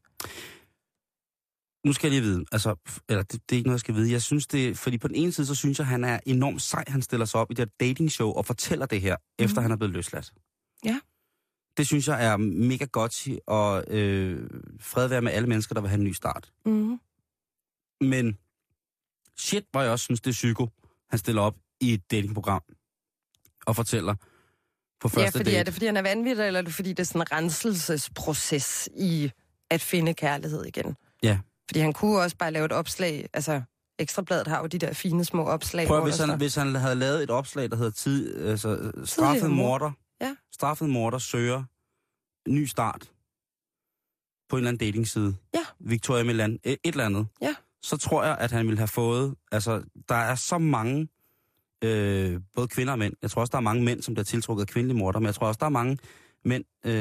[1.89, 2.75] Nu skal jeg lige vide, altså,
[3.09, 4.13] eller det, det er ikke noget, jeg skal vide.
[4.13, 6.85] Jeg synes det, fordi på den ene side, så synes jeg, han er enormt sej,
[6.89, 9.45] han stiller sig op i det her dating-show og fortæller det her, mm.
[9.45, 10.33] efter han er blevet løsladt.
[10.85, 11.01] Ja.
[11.77, 15.91] Det synes jeg er mega godt, og øh, fred være med alle mennesker, der vil
[15.91, 16.53] have en ny start.
[16.67, 17.01] Mm.
[18.01, 18.39] Men
[19.39, 20.69] shit, hvor jeg også synes, det er psyko,
[21.11, 22.63] han stiller op i et datingprogram
[23.67, 24.15] og fortæller
[25.01, 25.57] på første Ja, fordi date.
[25.57, 28.89] er det, fordi han er vanvittig, eller er det, fordi det er sådan en renselsesproces
[28.97, 29.31] i
[29.71, 30.97] at finde kærlighed igen?
[31.23, 31.39] Ja.
[31.69, 33.63] Fordi han kunne også bare lave et opslag, altså
[34.01, 35.87] Ekstrabladet har jo de der fine små opslag.
[35.87, 39.57] Prøv hvis han, hvis han havde lavet et opslag, der hedder tid, altså, straffet mor.
[39.57, 40.37] morder, Ja.
[40.53, 41.65] straffet morder søger
[42.49, 43.11] ny start
[44.49, 45.37] på en eller anden datingside.
[45.55, 45.61] Ja.
[45.81, 47.27] Victoria Milan, et, et eller andet.
[47.43, 47.55] Ja.
[47.83, 51.09] Så tror jeg, at han ville have fået, altså, der er så mange,
[51.85, 53.15] øh, både kvinder og mænd.
[53.23, 55.35] Jeg tror også, der er mange mænd, som bliver tiltrukket af kvindelige morder, men jeg
[55.35, 55.99] tror også, der er mange
[56.45, 56.93] mænd, øh,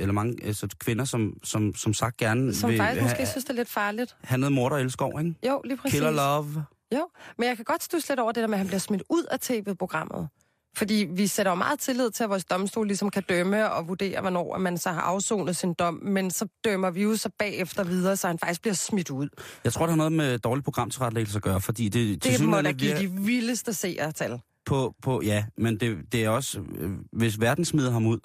[0.00, 3.50] eller mange altså, kvinder, som, som, som sagt gerne Som vil faktisk måske synes, det
[3.50, 4.16] er lidt farligt.
[4.22, 5.34] have noget morder elskov, ikke?
[5.46, 5.92] Jo, lige præcis.
[5.92, 6.64] Killer love.
[6.94, 9.02] Jo, men jeg kan godt stusse lidt over det der med, at han bliver smidt
[9.10, 10.28] ud af tv-programmet.
[10.76, 14.20] Fordi vi sætter jo meget tillid til, at vores domstol ligesom kan dømme og vurdere,
[14.20, 18.16] hvornår man så har afsonet sin dom, men så dømmer vi jo så bagefter videre,
[18.16, 19.28] så han faktisk bliver smidt ud.
[19.64, 22.24] Jeg tror, det har noget med dårlig programtilrettelæggelse at gøre, fordi det...
[22.24, 24.40] Det må da give de vildeste seertal.
[24.66, 28.18] På, på, ja, men det, det er også, øh, hvis verden smider ham ud,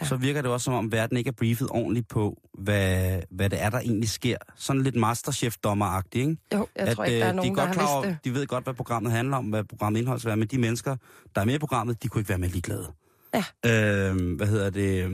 [0.00, 0.06] Ja.
[0.06, 3.62] så virker det også som om, verden ikke er briefet ordentligt på, hvad, hvad det
[3.62, 4.36] er, der egentlig sker.
[4.56, 6.36] Sådan lidt masterchef-dommeragtigt, ikke?
[6.54, 8.18] Jo, jeg tror ikke, øh, der er de, nogen, er der har over, det.
[8.24, 10.96] de ved godt, hvad programmet handler om, hvad programmet indhold skal være, men de mennesker,
[11.34, 12.92] der er med i programmet, de kunne ikke være med ligeglade.
[13.34, 13.44] Ja.
[13.66, 15.10] Øh, hvad hedder det?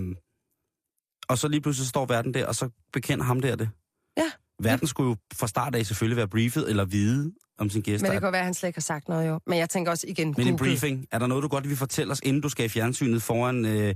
[1.29, 3.71] Og så lige pludselig står verden der, og så bekender ham der det.
[4.16, 4.31] Ja.
[4.62, 8.07] Verden skulle jo fra start af selvfølgelig være briefet eller vide om sin gæster.
[8.09, 9.40] Men det kan være, at han slet ikke har sagt noget, jo.
[9.47, 10.59] Men jeg tænker også igen, Men en Google.
[10.59, 13.64] briefing, er der noget, du godt vil fortælle os, inden du skal i fjernsynet foran,
[13.66, 13.95] øh,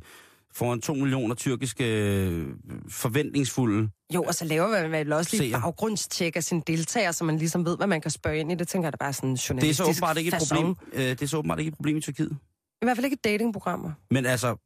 [0.54, 2.48] foran to millioner tyrkiske øh,
[2.88, 3.90] forventningsfulde?
[4.14, 5.60] Jo, og så laver man vel også lige Seer.
[5.60, 8.54] baggrundstjek af sine deltagere, så man ligesom ved, hvad man kan spørge ind i.
[8.54, 10.76] Det tænker jeg da bare sådan en Det er så journalistisk åbenbart ikke et problem.
[10.92, 12.36] Øh, det er så åbenbart ikke et problem i Tyrkiet.
[12.82, 13.92] I hvert fald ikke datingprogrammer.
[14.10, 14.56] Men altså,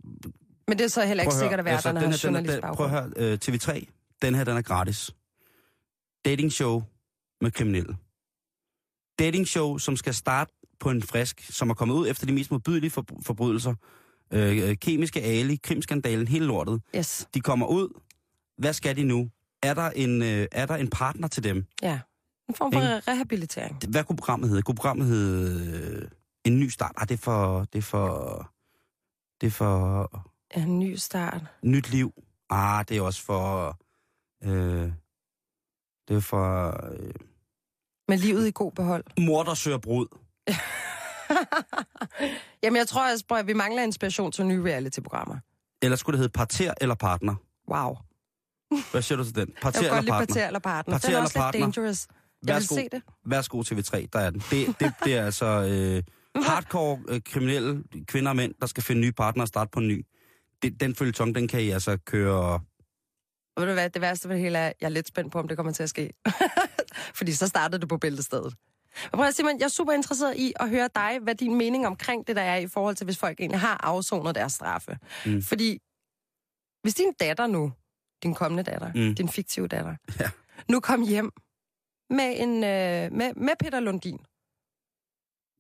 [0.69, 2.49] Men det er så heller ikke at sikkert, at høre, værterne den har her, den
[2.51, 3.85] er- den- Prøv at høre, øh, TV3,
[4.23, 5.11] den her, den er gratis.
[6.25, 6.83] Dating show
[7.41, 7.97] med kriminelle.
[9.19, 12.51] Dating show, som skal starte på en frisk, som er kommet ud efter de mest
[12.51, 13.75] modbydelige for, forbrydelser.
[14.33, 16.83] Øh, kemiske Ali, krimskandalen, hele lortet.
[16.97, 18.01] Yes, De kommer ud.
[18.59, 19.31] Hvad skal de nu?
[19.63, 21.67] Er der en, øh, er der en partner til dem?
[21.83, 22.01] ja.
[22.49, 23.11] En form for Ikke?
[23.11, 23.79] rehabilitering.
[23.89, 24.63] Hvad kunne programmet hedde?
[24.63, 26.09] Kunne programmet hedde øh,
[26.45, 26.93] En ny start?
[26.97, 27.65] Ah, det er for...
[27.73, 28.53] Det er for...
[29.41, 30.11] Det er for...
[30.57, 31.43] En ny start.
[31.63, 32.13] Nyt liv.
[32.51, 33.79] Ah, det er også for...
[34.45, 34.93] Øh,
[36.09, 36.67] det er for...
[36.93, 37.13] Øh,
[38.09, 39.05] Med livet i god behold.
[39.21, 40.07] mor, der søger brud.
[42.63, 45.37] Jamen, jeg tror også, at vi mangler inspiration til nye reality-programmer.
[45.83, 47.35] Eller skulle det hedde parter eller partner?
[47.71, 47.97] Wow.
[48.91, 49.53] Hvad siger du til den?
[49.63, 50.19] Parter eller partner?
[50.19, 50.95] parter eller partner.
[50.95, 52.07] Parter Den er også lidt dangerous.
[52.47, 52.75] Jeg vil Værsgo.
[52.75, 53.03] se det.
[53.27, 54.43] Værsgo TV3, der er den.
[54.51, 56.03] Det, det, det er altså øh,
[56.45, 59.89] hardcore øh, kriminelle kvinder og mænd, der skal finde nye partnere og starte på en
[59.89, 60.07] ny.
[60.63, 62.61] Det, den følgetong, den kan I altså køre...
[63.57, 65.39] Og ved du hvad, det værste ved det hele er, jeg er lidt spændt på,
[65.39, 66.11] om det kommer til at ske.
[67.19, 68.55] Fordi så startede det på bæltestedet.
[69.03, 71.87] Men prøv at Simon, jeg er super interesseret i at høre dig, hvad din mening
[71.87, 74.99] omkring det der er i forhold til, hvis folk egentlig har afsonet deres straffe.
[75.27, 75.43] Mm.
[75.43, 75.79] Fordi
[76.83, 77.73] Hvis din datter nu,
[78.23, 79.15] din kommende datter, mm.
[79.15, 80.31] din fiktive datter, Ja.
[80.69, 81.31] nu kom hjem
[82.11, 84.19] med, en, øh, med, med Peter Lundin,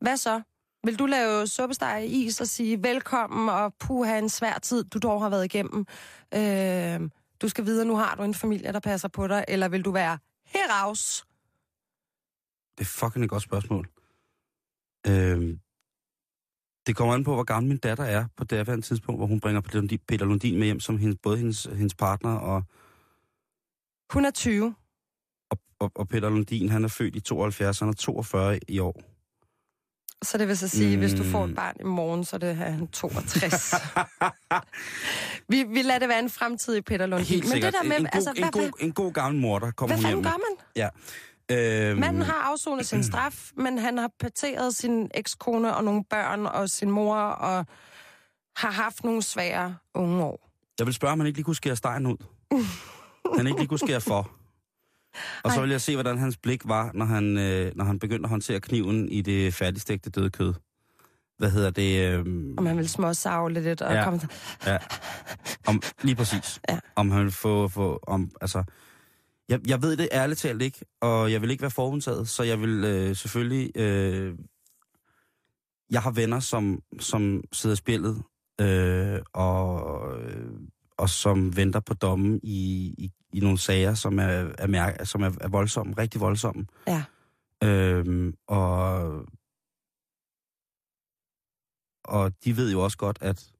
[0.00, 0.42] hvad så?
[0.84, 4.98] Vil du lave suppesteg i is og sige velkommen og puha en svær tid, du
[4.98, 5.86] dog har været igennem?
[6.34, 7.10] Øh,
[7.42, 9.44] du skal videre, nu har du en familie, der passer på dig.
[9.48, 11.24] Eller vil du være heraus?
[12.80, 13.88] Det er fucking et godt spørgsmål.
[15.06, 15.60] Øhm,
[16.86, 19.40] det kommer an på, hvor gammel min datter er på det her tidspunkt, hvor hun
[19.40, 19.60] bringer
[20.08, 22.62] Peter Lundin, med hjem som hendes, både hendes, hendes partner og,
[24.12, 24.74] Hun er 20.
[25.50, 29.02] og, og, og Peter Lundin, han er født i 72, han er 42 i år.
[30.24, 31.00] Så det vil så sige, mm.
[31.02, 31.50] hvis du får Mm.
[31.50, 33.74] et barn i morgen, så er det han 62.
[35.50, 37.26] vi, vi lader det være en fremtidig Peter Lundin.
[37.26, 37.72] Helt Men sikkert.
[37.72, 39.96] det der med, en, altså, god, hvad, en, god, en god gammel mor, der kommer
[39.96, 40.30] hvad hun hjem fanden med.
[40.30, 40.38] gør
[40.82, 40.90] man?
[41.50, 46.46] Øhm, Manden har afsonet sin straf, men han har parteret sin ekskone og nogle børn
[46.46, 47.66] og sin mor og
[48.56, 50.50] har haft nogle svære unge år.
[50.78, 52.16] Jeg vil spørge, om han ikke lige kunne skære stegen ud.
[53.36, 54.30] han ikke lige kunne skære for.
[55.44, 55.62] Og så Ej.
[55.62, 58.60] vil jeg se, hvordan hans blik var, når han, øh, når han begyndte at håndtere
[58.60, 60.54] kniven i det færdigstegte døde kød.
[61.38, 62.00] Hvad hedder det?
[62.12, 62.26] Øh,
[62.58, 64.04] Om han vil småsavle lidt og Ja.
[64.04, 64.20] komme...
[64.66, 64.78] ja.
[65.66, 66.60] Om, lige præcis.
[66.68, 66.78] Ja.
[66.96, 67.68] Om han vil få...
[67.68, 68.64] få om, altså,
[69.50, 72.60] jeg, jeg ved det ærligt talt ikke, og jeg vil ikke være forudtaget, så jeg
[72.60, 73.76] vil øh, selvfølgelig...
[73.76, 74.38] Øh,
[75.90, 78.22] jeg har venner, som, som sidder i spillet,
[78.60, 80.50] øh, og, øh,
[80.96, 85.22] og som venter på domme i, i, i nogle sager, som er, er, mærke, som
[85.22, 86.66] er, er voldsomme, rigtig voldsomme.
[86.86, 87.04] Ja.
[87.64, 89.12] Øhm, og,
[92.04, 93.50] og de ved jo også godt, at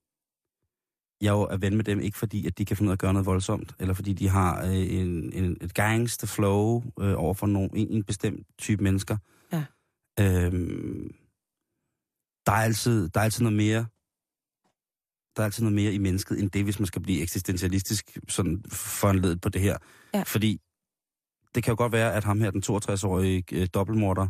[1.20, 2.98] jeg jo er ven med dem, ikke fordi, at de kan finde ud af at
[2.98, 7.34] gøre noget voldsomt, eller fordi de har øh, en, en, et gangster flow øh, over
[7.34, 9.16] for nogen, en, en bestemt type mennesker.
[9.52, 9.64] Ja.
[10.20, 11.14] Øhm,
[12.46, 13.86] der, er altid, der er altid noget mere
[15.36, 18.64] der er altid noget mere i mennesket, end det, hvis man skal blive eksistentialistisk sådan
[18.72, 19.76] foranledet på det her.
[20.14, 20.22] Ja.
[20.22, 20.60] Fordi
[21.54, 24.28] det kan jo godt være, at ham her, den 62-årige øh, dobbeltmorder,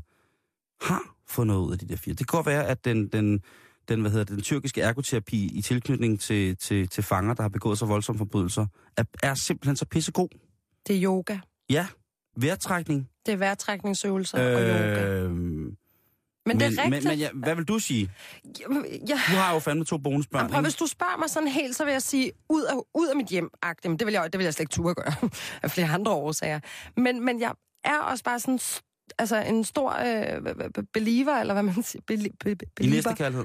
[0.81, 2.15] har fået noget ud af de der fire.
[2.15, 3.43] Det kan godt være, at den, den,
[3.89, 7.49] den, hvad hedder det, den tyrkiske ergoterapi i tilknytning til, til, til fanger, der har
[7.49, 8.67] begået så voldsomme forbrydelser,
[8.97, 10.29] er, er simpelthen så pissegod.
[10.87, 11.39] Det er yoga.
[11.71, 11.87] Ja,
[12.37, 13.09] vejrtrækning.
[13.27, 14.55] Det er vejrtrækningsøvelser øh...
[14.57, 15.13] og yoga.
[15.13, 15.75] Øh, Men,
[16.47, 16.91] det er rigtigt.
[16.91, 18.11] Men, men ja, hvad vil du sige?
[19.09, 21.77] ja, Du har jo fandme to bonusbørn, Jamen, prøv, hvis du spørger mig sådan helt,
[21.77, 23.89] så vil jeg sige, ud af, ud af mit hjem -agtigt.
[23.89, 25.13] Men det vil, jeg, det vil jeg slet ikke turde gøre,
[25.63, 26.61] af flere andre årsager.
[26.97, 27.53] Men, men jeg
[27.85, 28.59] er også bare sådan,
[29.19, 32.17] altså en stor øh, believer, eller hvad man siger, be,
[32.57, 33.45] be, I næste kærlighed.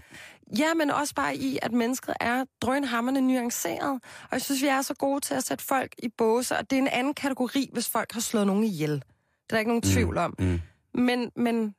[0.58, 4.01] Ja, men også bare i, at mennesket er drønhammerne nuanceret.
[4.23, 6.75] Og jeg synes, vi er så gode til at sætte folk i båse, og det
[6.75, 8.91] er en anden kategori, hvis folk har slået nogen ihjel.
[8.91, 9.04] Det er
[9.49, 10.36] der ikke nogen tvivl om.
[10.39, 10.62] Mm.
[10.93, 11.75] Men, men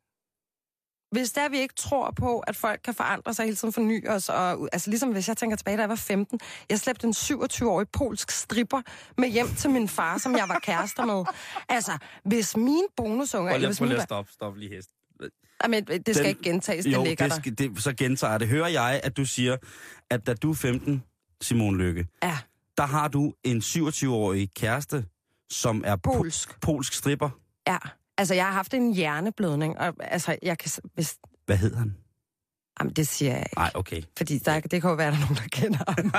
[1.11, 4.29] hvis der vi ikke tror på, at folk kan forandre sig hele tiden, forny os,
[4.29, 6.40] og altså ligesom hvis jeg tænker tilbage, da jeg var 15,
[6.71, 8.83] jeg slæbte en 27-årig polsk stripper
[9.19, 11.25] med hjem til min far, som jeg var kærester med.
[11.77, 13.53] Altså, hvis mine bonusunger...
[13.55, 14.88] eller hvis mine, stoppe, stop lige hest.
[15.62, 17.40] Jamen, det skal Den- ikke gentages, det Jo, ligger det der.
[17.40, 18.49] skal, det, så gentager jeg det.
[18.49, 19.57] Hører jeg, at du siger,
[20.11, 21.03] at da du er 15,
[21.40, 22.38] Simon Lykke, Ja,
[22.77, 25.05] der har du en 27-årig kæreste,
[25.53, 26.61] som er po- polsk.
[26.61, 27.31] polsk stripper.
[27.69, 27.79] Ja.
[28.18, 30.70] Altså, jeg har haft en hjerneblødning, og altså, jeg kan...
[30.94, 31.96] Hvis, Hvad hed han?
[32.81, 33.57] jamen, det siger jeg ikke.
[33.57, 34.02] Nej, okay.
[34.16, 36.12] Fordi der, det kan jo være, der er nogen, der kender ham.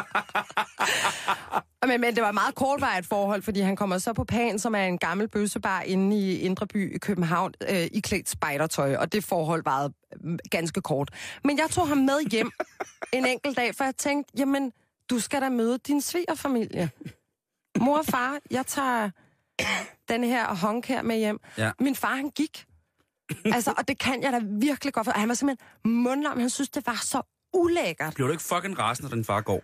[1.89, 4.75] men, men det var et meget kortvarigt forhold, fordi han kommer så på Pan, som
[4.75, 9.11] er en gammel bøssebar inde i Indre By i København, øh, i klædt spejdertøj, og
[9.11, 11.09] det forhold varede øh, ganske kort.
[11.43, 12.51] Men jeg tog ham med hjem
[13.13, 14.71] en enkelt dag, for jeg tænkte, jamen,
[15.09, 16.89] du skal da møde din svigerfamilie.
[17.79, 19.09] Mor og far, jeg tager
[20.09, 21.39] den her honk her med hjem.
[21.57, 21.71] Ja.
[21.79, 22.65] Min far, han gik.
[23.45, 25.11] Altså, og det kan jeg da virkelig godt for.
[25.11, 25.67] Han var simpelthen
[26.03, 26.39] mundlam.
[26.39, 27.21] Han synes, det var så
[27.53, 28.13] ulækkert.
[28.13, 29.61] Bliver du ikke fucking rasende, når din far går?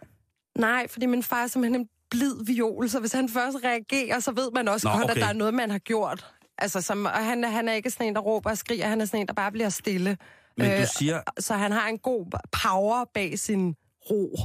[0.60, 4.32] Nej, fordi min far er simpelthen en blid viol, så hvis han først reagerer, så
[4.32, 5.16] ved man også Nå, godt, okay.
[5.16, 6.34] at der er noget, man har gjort.
[6.58, 9.06] Altså, som, og han, han er ikke sådan en, der råber og skriger, han er
[9.06, 10.18] sådan en, der bare bliver stille.
[10.58, 12.26] Men Øh, du siger, Så han har en god
[12.64, 13.76] power bag sin
[14.12, 14.38] ro.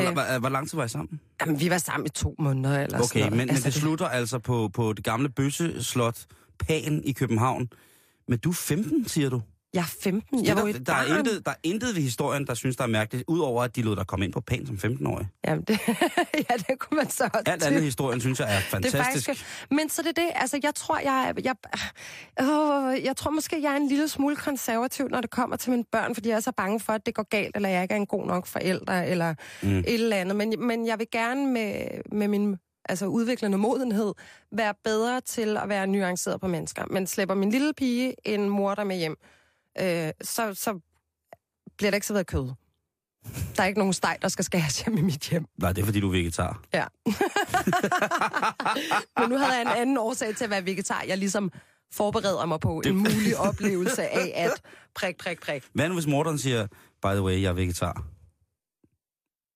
[0.00, 1.20] Hvor, øh, hvor, hvor lang tid var I sammen?
[1.40, 3.32] Jamen, vi var sammen i to måneder eller sådan Okay, noget.
[3.32, 6.18] men, men altså, det slutter altså på, på det gamle bøsseslot
[6.58, 7.68] Pan i København.
[8.28, 9.40] Men du er 15, siger du?
[9.76, 11.18] Jeg er 15, Det jeg var der, der, er barn.
[11.18, 13.96] intet, der er intet ved historien, der synes, der er mærkeligt, udover at de lod
[13.96, 15.26] dig komme ind på Pan som 15-årig.
[15.46, 15.78] Jamen, det,
[16.50, 18.90] ja, det kunne man så også Alt andet i historien synes jeg er Det er
[18.90, 19.26] fantastisk.
[19.28, 21.54] faktisk, men så det er det, altså jeg tror, jeg, jeg,
[22.40, 25.84] øh, jeg tror måske, jeg er en lille smule konservativ, når det kommer til mine
[25.92, 27.98] børn, fordi jeg er så bange for, at det går galt, eller jeg ikke er
[27.98, 29.78] en god nok forælder, eller Mm.
[29.78, 30.36] et eller andet.
[30.36, 31.74] Men, men jeg vil gerne med,
[32.12, 32.56] med min
[32.88, 34.12] altså udviklende modenhed,
[34.52, 36.84] være bedre til at være nuanceret på mennesker.
[36.90, 39.16] Men slipper min lille pige en morter med hjem,
[39.80, 40.80] øh, så, så
[41.76, 42.52] bliver det ikke ved kød.
[43.56, 45.46] Der er ikke nogen steg, der skal skæres hjem i mit hjem.
[45.58, 46.62] Nej, det er fordi, du er vegetar.
[46.74, 46.84] Ja.
[49.20, 51.04] Men nu havde jeg en anden årsag til at være vegetar.
[51.08, 51.52] Jeg ligesom
[51.92, 54.62] forbereder mig på en mulig oplevelse af at
[54.94, 55.64] prik, prik, prik.
[55.74, 56.66] Hvad nu, hvis morderen siger,
[57.02, 58.04] by the way, jeg er vegetar?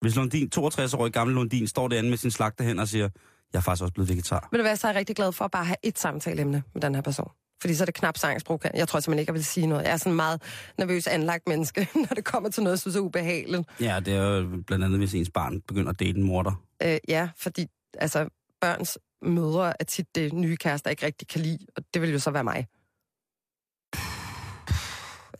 [0.01, 3.09] Hvis Lundin, 62-årig gammel Lundin, står derinde med sin slagtehænder og siger,
[3.53, 4.49] jeg er faktisk også blevet vegetar.
[4.53, 7.03] Ved du hvad, så rigtig glad for at bare have et samtaleemne med den her
[7.03, 7.31] person.
[7.61, 8.61] Fordi så er det knap sangsprog.
[8.75, 9.85] Jeg tror simpelthen ikke, jeg vil sige noget.
[9.85, 10.43] Jeg er sådan en meget
[10.79, 13.69] nervøs anlagt menneske, når det kommer til noget, jeg synes er ubehageligt.
[13.81, 16.65] Ja, det er jo blandt andet, hvis ens barn begynder at date en morder.
[16.83, 17.67] Øh, ja, fordi
[17.99, 18.29] altså,
[18.61, 22.11] børns mødre er tit det nye kæreste, der ikke rigtig kan lide, og det vil
[22.11, 22.67] jo så være mig.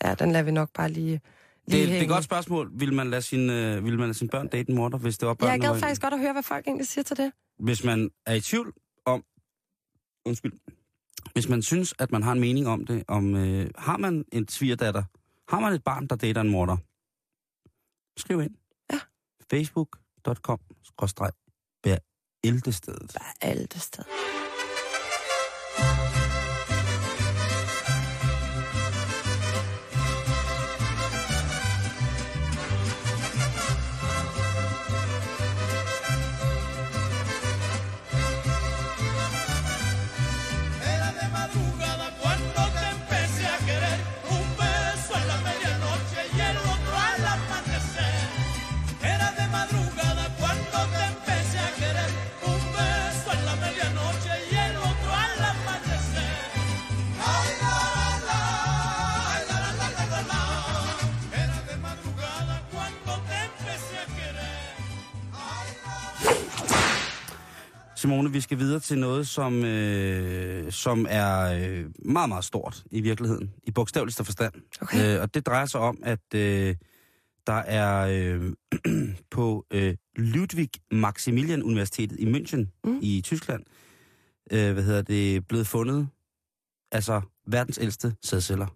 [0.05, 2.71] Ja, den lader vi nok bare lige, Det, det er et godt spørgsmål.
[2.75, 5.29] Vil man lade sin, øh, vil man lade sin børn date en morder, hvis det
[5.29, 5.51] var børn?
[5.51, 7.33] Jeg gad faktisk godt at høre, hvad folk egentlig siger til det.
[7.59, 8.73] Hvis man er i tvivl
[9.07, 9.25] om...
[10.27, 10.53] Undskyld.
[11.33, 14.49] Hvis man synes, at man har en mening om det, om øh, har man en
[14.49, 15.03] svigerdatter,
[15.49, 16.77] har man et barn, der dater en morder,
[18.17, 18.55] skriv ind.
[18.93, 18.99] Ja.
[19.51, 21.33] Facebook.com skråstreg
[21.83, 21.99] hver
[22.45, 23.17] ældestedet.
[68.01, 73.01] Simone, vi skal videre til noget, som, øh, som er øh, meget, meget stort i
[73.01, 74.53] virkeligheden, i bogstaveligste forstand.
[74.81, 75.17] Okay.
[75.17, 76.77] Øh, og det drejer sig om, at øh,
[77.47, 78.53] der er øh,
[79.37, 82.99] på øh, Ludwig Maximilian Universitetet i München mm.
[83.03, 83.63] i Tyskland,
[84.53, 86.09] øh, hvad hedder det, blevet fundet,
[86.93, 88.67] altså verdens ældste sædceller.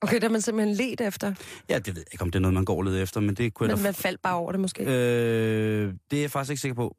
[0.00, 1.34] Okay, der er man simpelthen let efter.
[1.68, 3.54] Ja, det ved jeg ikke, om det er noget, man går leder efter, men det
[3.54, 4.82] kunne Men man faldt bare over det måske.
[4.82, 6.96] Øh, det er jeg faktisk ikke sikker på,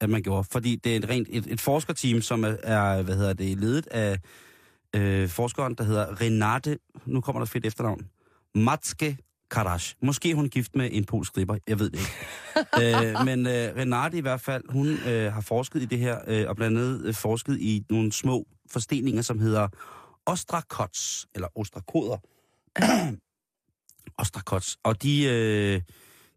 [0.00, 0.44] at man gjorde.
[0.50, 3.86] Fordi det er et, rent, et, et forskerteam, som er, er, hvad hedder det, ledet
[3.86, 4.18] af
[4.96, 8.08] øh, forskeren, der hedder Renate, nu kommer der fedt efternavn,
[8.54, 9.18] Matske
[9.50, 9.94] Karash.
[10.02, 13.08] Måske er hun gift med en polsk ribber, jeg ved det ikke.
[13.18, 16.48] øh, men øh, Renate i hvert fald, hun øh, har forsket i det her, øh,
[16.48, 19.68] og blandt andet øh, forsket i nogle små forsteninger, som hedder
[20.26, 22.18] ostrakots, eller ostrakoder.
[24.18, 24.78] ostrakots.
[24.82, 25.82] Og de, øh,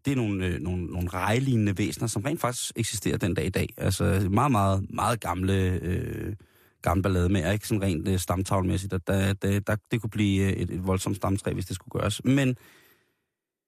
[0.04, 3.50] det er nogle, øh, nogle, nogle rejelignende væsener, som rent faktisk eksisterer den dag i
[3.50, 3.68] dag.
[3.76, 6.34] Altså meget, meget, meget gamle, øh,
[6.82, 8.92] gamle ballade med, ikke sådan rent øh, stamtavlmæssigt.
[8.92, 12.00] at Der, der, der, det kunne blive øh, et, et voldsomt stamtræ, hvis det skulle
[12.00, 12.24] gøres.
[12.24, 12.56] Men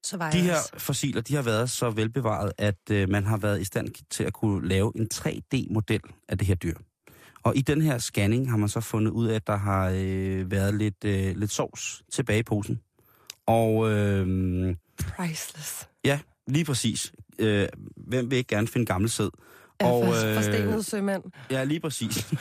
[0.04, 3.60] Så var de her fossiler, de har været så velbevaret, at øh, man har været
[3.60, 6.76] i stand til at kunne lave en 3D-model af det her dyr.
[7.44, 10.50] Og i den her scanning har man så fundet ud af, at der har øh,
[10.50, 12.80] været lidt, øh, lidt sovs tilbage i posen.
[13.46, 15.88] Og øh, Priceless.
[16.04, 17.12] Ja, lige præcis.
[17.38, 19.30] Øh, hvem vil ikke gerne finde gammel sæd?
[19.80, 21.22] Og, øh, forstenet sømand.
[21.50, 22.16] Ja, lige præcis.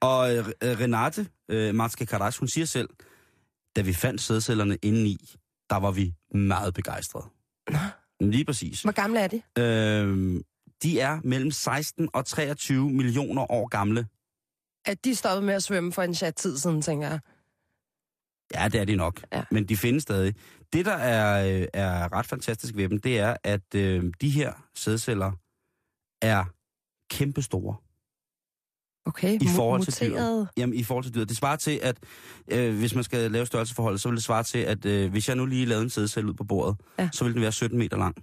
[0.00, 2.88] og øh, Renate, øh, Martske Karash, hun siger selv,
[3.76, 5.34] da vi fandt sædcellerne indeni,
[5.70, 7.26] der var vi meget begejstrede.
[8.20, 8.82] Lige præcis.
[8.82, 9.42] Hvor gamle er de?
[9.58, 10.40] Øh,
[10.82, 14.06] de er mellem 16 og 23 millioner år gamle.
[14.84, 17.20] At de stoppede med at svømme for en chat tid siden, tænker jeg.
[18.54, 19.20] Ja, det er de nok.
[19.32, 19.42] Ja.
[19.50, 20.34] Men de findes stadig.
[20.72, 24.52] Det, der er, øh, er ret fantastisk ved dem, det er, at øh, de her
[24.74, 25.32] sædceller
[26.22, 26.44] er
[27.10, 27.76] kæmpestore.
[29.06, 30.48] Okay, I forhold til dyret.
[30.56, 31.28] Jamen, i forhold til dyret.
[31.28, 31.96] Det svarer til, at
[32.52, 35.36] øh, hvis man skal lave størrelseforholdet, så vil det svare til, at øh, hvis jeg
[35.36, 37.08] nu lige lavede en sædcelle ud på bordet, Ja.
[37.12, 38.14] så vil den være 17 meter lang.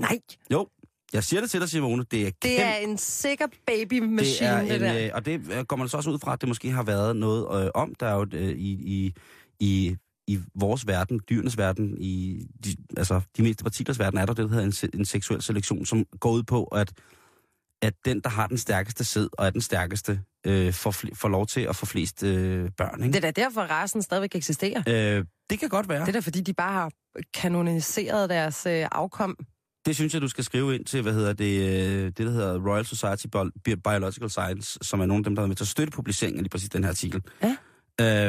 [0.00, 0.18] Nej,
[0.52, 0.68] Jo,
[1.12, 2.04] jeg siger det til dig, Simone.
[2.10, 5.04] Det er det kæmpe, er en sikker baby det er det, en, der.
[5.04, 7.16] øh, og det øh, går man så også ud fra, at det måske har været
[7.16, 7.94] noget øh, om.
[8.00, 9.14] Der er jo øh, i, i,
[9.60, 14.34] i, i vores verden, dyrenes verden, i de, altså de mindste partiklers verden, er der
[14.34, 16.92] det, der hedder en, en seksuel selektion, som går ud på, at,
[17.82, 21.28] at den, der har den stærkeste sæd og er den stærkeste, øh, får, fl- får
[21.28, 23.02] lov til at få flest øh, børn.
[23.02, 23.12] Ikke?
[23.12, 24.82] Det er da derfor, rasen stadigvæk eksisterer.
[24.88, 26.00] Øh, det kan godt være.
[26.00, 26.90] Det er da fordi, de bare har
[27.34, 29.36] kanoniseret deres øh, afkom.
[29.86, 32.70] Det synes jeg, du skal skrive ind til, hvad hedder det, øh, det der hedder
[32.70, 33.26] Royal Society
[33.68, 36.38] Bi- Biological Science, som er nogle af dem, der er med til at støtte publiceringen
[36.38, 37.22] af lige præcis den her artikel.
[37.42, 37.56] Ja.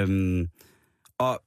[0.02, 0.48] Øhm,
[1.20, 1.44] og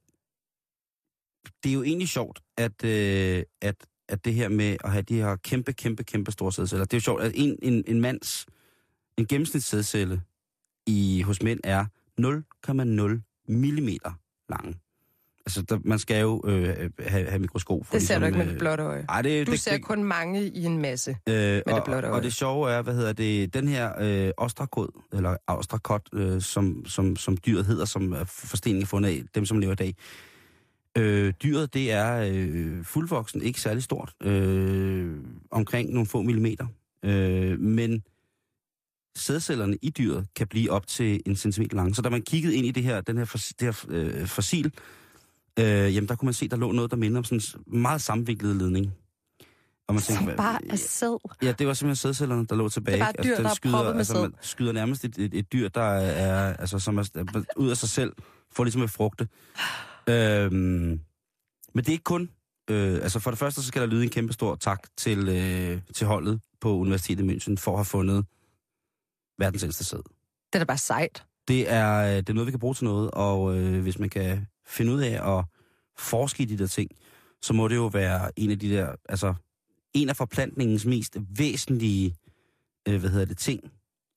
[1.62, 5.14] det er jo egentlig sjovt, at, øh, at, at det her med at have de
[5.14, 8.46] her kæmpe, kæmpe, kæmpe store sædceller, det er jo sjovt, at en, en, en mands,
[9.16, 10.22] en gennemsnitssædcelle
[10.86, 11.86] i, hos mænd er
[12.20, 14.12] 0,0 millimeter
[14.48, 14.80] lang
[15.48, 17.86] altså, der, man skal jo øh, have, have mikroskop.
[17.86, 19.04] For Det ser du ikke med øh, det blotte øje.
[19.08, 21.16] Ej, det, Du det, ser det, kun mange i en masse.
[21.28, 22.22] øh, det og, blotte og øje.
[22.22, 27.16] det sjove er, hvad hedder det, den her øh, ostrakod, eller ostrakot, øh, som, som,
[27.16, 29.94] som dyret hedder, som er forsteningen fundet af, dem som lever i dag.
[30.98, 35.16] Øh, dyret, det er øh, fuldvoksen, ikke særlig stort, øh,
[35.50, 36.66] omkring nogle få millimeter.
[37.04, 38.02] Øh, men
[39.16, 41.94] sædcellerne i dyret kan blive op til en centimeter lange.
[41.94, 43.24] Så da man kiggede ind i det her, den her,
[43.60, 44.72] det her øh, fossil,
[45.58, 47.40] øh, jamen der kunne man se, der lå noget, der minder om sådan
[47.72, 48.92] en meget sammenviklet ledning.
[49.88, 51.18] Og man Som hvad- bare er sæd.
[51.42, 52.94] Ja, det var simpelthen sædcellerne, der lå tilbage.
[52.96, 55.18] Det bare et dyr, den der er skyder, proppet med altså, man skyder nærmest et,
[55.18, 58.12] et, et dyr, der er, altså, som er, er ud af sig selv,
[58.52, 59.28] for ligesom at frugte.
[60.08, 60.54] Øhm,
[61.74, 62.30] men det er ikke kun...
[62.70, 65.80] Øh, altså for det første, så skal der lyde en kæmpe stor tak til, øh,
[65.94, 68.24] til holdet på Universitetet i München for at have fundet
[69.38, 69.98] verdens ældste sæd.
[69.98, 71.24] Det er da bare sejt.
[71.48, 74.10] Det er, øh, det er noget, vi kan bruge til noget, og øh, hvis man
[74.10, 75.44] kan finde ud af at
[75.96, 76.90] forske i de der ting,
[77.42, 79.34] så må det jo være en af de der, altså
[79.94, 82.14] en af forplantningens mest væsentlige,
[82.88, 83.60] øh, hvad hedder det, ting,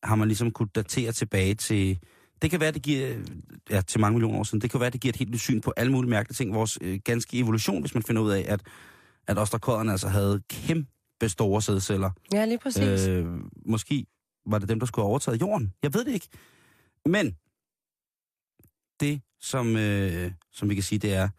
[0.04, 2.00] har man ligesom kunne datere tilbage til,
[2.42, 3.18] det kan være, det giver,
[3.70, 5.62] ja, til mange millioner år siden, det kan være, det giver et helt nyt syn
[5.62, 8.62] på alle mulige mærkelige ting, vores øh, ganske evolution, hvis man finder ud af, at,
[9.28, 13.08] at ostrakoderne altså havde kæmpe store sædceller, Ja, lige præcis.
[13.08, 13.26] Øh.
[13.66, 14.06] Måske
[14.46, 15.74] var det dem, der skulle have overtaget jorden.
[15.84, 16.28] Jeg ved det ikke.
[17.06, 17.36] Men
[19.00, 21.30] det, som, øh, som vi kan sige, det er,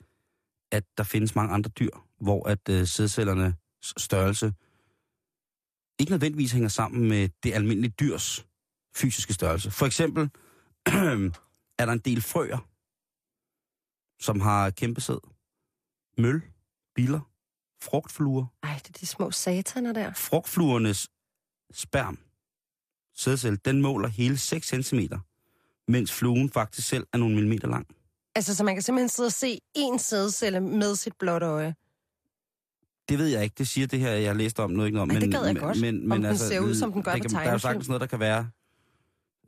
[0.73, 3.55] at der findes mange andre dyr, hvor at øh, sædcellernes
[3.97, 4.55] størrelse
[5.99, 8.47] ikke nødvendigvis hænger sammen med det almindelige dyrs
[8.95, 9.71] fysiske størrelse.
[9.71, 10.23] For eksempel
[11.81, 12.59] er der en del frøer,
[14.23, 15.21] som har kæmpe sæd.
[16.19, 16.43] Møl,
[16.95, 17.21] biller,
[17.83, 20.13] frugtfluer, Ej, det er de små sataner der.
[20.13, 21.11] frugtfluernes
[21.73, 22.19] sperm,
[23.15, 24.99] sædcelle, den måler hele 6 cm,
[25.89, 27.87] mens fluen faktisk selv er nogle millimeter lang.
[28.35, 31.75] Altså, så man kan simpelthen sidde og se en sædcelle med sit blotte øje.
[33.09, 35.11] Det ved jeg ikke, det siger det her, jeg har læst om, noget ikke om.
[35.11, 35.77] Ej, det gad jeg godt.
[36.13, 37.61] Om den ser ud, som den gør det på kan, Der er jo tegnefilm.
[37.61, 38.51] sagtens noget, der kan være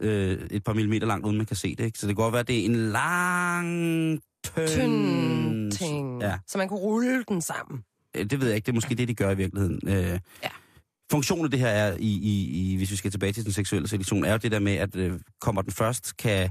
[0.01, 1.85] øh, et par millimeter langt, uden man kan se det.
[1.85, 1.99] Ikke?
[1.99, 4.69] Så det kan godt være, at det er en lang, tynd...
[4.69, 6.23] Tynd ting.
[6.23, 7.85] Ja, Så man kunne rulle den sammen.
[8.17, 8.67] øh, det ved jeg ikke.
[8.67, 9.81] Det er måske det, de gør i virkeligheden.
[9.89, 9.95] Øh,
[10.43, 10.49] Ja.
[11.11, 13.89] Funktionen af det her er, i, i, i, hvis vi skal tilbage til den seksuelle
[13.89, 16.51] selektion, er jo det der med, at øh, kommer den først, kan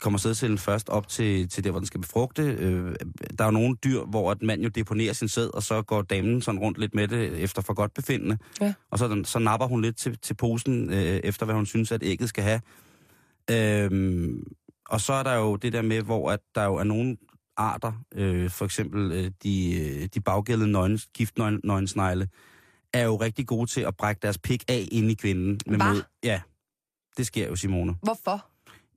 [0.00, 2.42] kommer sædcellen først op til, til der, hvor den skal befrugte.
[2.42, 2.94] Øh,
[3.38, 6.02] der er jo nogle dyr, hvor at mand jo deponerer sin sæd, og så går
[6.02, 8.38] damen sådan rundt lidt med det efter for godt befindende.
[8.60, 8.74] Ja.
[8.90, 11.92] Og så, den, så napper hun lidt til, til posen, øh, efter hvad hun synes,
[11.92, 12.60] at ægget skal have.
[13.50, 14.30] Øh,
[14.88, 17.16] og så er der jo det der med, hvor at der jo er nogle
[17.56, 22.28] arter, øh, for eksempel øh, de, øh, de baggældede nøgne, giftnøgensnegle,
[22.94, 25.60] er jo rigtig gode til at brække deres pik af ind i kvinden.
[25.66, 26.40] Med mod, ja,
[27.16, 28.46] det sker jo, Simone Hvorfor?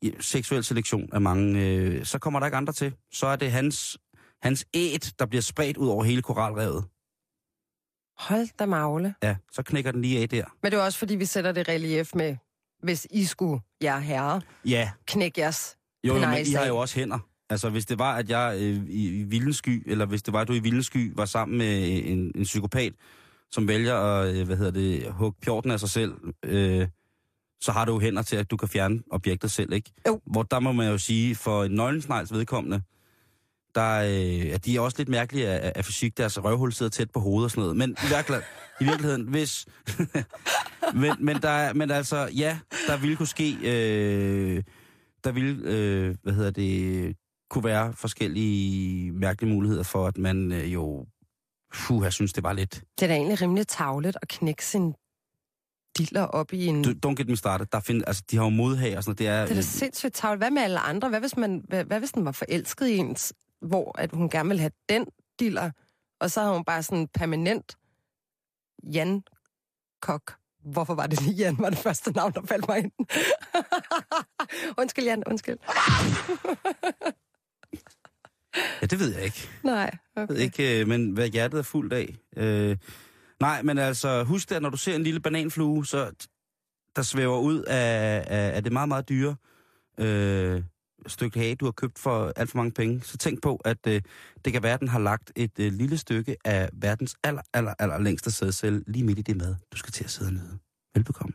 [0.01, 2.93] i- seksuel selektion af mange, øh, så kommer der ikke andre til.
[3.13, 3.97] Så er det hans,
[4.41, 6.85] hans æt, der bliver spredt ud over hele koralrevet.
[8.17, 9.15] Hold da magle.
[9.23, 10.43] Ja, så knækker den lige af der.
[10.63, 12.35] Men det er også fordi, vi sætter det relief med,
[12.83, 16.99] hvis I skulle, jer herre, Ja, knække jeres jo, jo men I har jo også
[16.99, 17.19] hænder.
[17.49, 20.47] Altså, hvis det var, at jeg øh, i, i Vildensky, eller hvis det var, at
[20.47, 22.93] du i Vildensky var sammen med en, en psykopat,
[23.51, 26.13] som vælger at, øh, hvad hedder det, hugge pjorten af sig selv,
[26.45, 26.87] øh,
[27.61, 29.91] så har du jo hænder til, at du kan fjerne objektet selv, ikke?
[30.07, 30.21] Jo.
[30.25, 32.81] Hvor der må man jo sige, for en nøglensnegls vedkommende,
[33.75, 37.11] der, øh, ja, de er også lidt mærkelige af, af fysik, deres røvhul sidder tæt
[37.11, 37.77] på hovedet og sådan noget.
[37.77, 38.43] Men i virkeligheden,
[38.81, 39.65] i virkeligheden hvis...
[41.01, 43.57] men, men, der, er- men altså, ja, der ville kunne ske...
[43.63, 44.63] Øh,
[45.23, 47.15] der ville, øh, hvad hedder det,
[47.49, 51.05] kunne være forskellige mærkelige muligheder for, at man øh, jo...
[51.73, 52.83] Puh, jeg synes, det var lidt...
[52.99, 54.93] Det er da egentlig rimelig tavlet at knække sin
[55.97, 56.83] diller op i en...
[56.83, 57.65] Du, don't get me started.
[57.71, 59.19] Der find, altså, de har jo modhag og sådan noget.
[59.19, 60.39] Det er, Det er da sindssygt tavlet.
[60.39, 61.09] Hvad med alle andre?
[61.09, 64.49] Hvad hvis, man, hvad, hvad hvis den var forelsket i ens, hvor at hun gerne
[64.49, 65.05] ville have den
[65.39, 65.71] diller,
[66.19, 67.77] og så har hun bare sådan permanent
[68.93, 69.23] Jan
[70.01, 70.33] Kok.
[70.71, 72.91] Hvorfor var det lige Jan, var det første navn, der faldt mig ind?
[74.81, 75.57] undskyld, Jan, undskyld.
[78.81, 79.49] ja, det ved jeg ikke.
[79.63, 80.33] Nej, Jeg okay.
[80.33, 82.15] ved ikke, øh, men hvad hjertet er fuldt af.
[82.37, 82.77] Øh,
[83.39, 86.11] nej, men altså, husk det, at når du ser en lille bananflue, så
[86.95, 89.35] der svæver ud af, af, af det meget, meget dyre
[89.99, 90.63] øh,
[91.07, 94.01] stykke hage, du har købt for alt for mange penge, så tænk på, at øh,
[94.45, 97.73] det kan være, at den har lagt et øh, lille stykke af verdens aller, aller,
[97.79, 100.59] aller længste sædcelle lige midt i det mad, du skal til at sidde og nyde.
[100.95, 101.33] Velbekomme.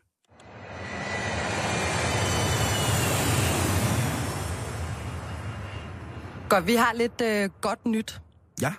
[6.49, 8.21] Godt, vi har lidt øh, godt nyt.
[8.61, 8.75] Ja,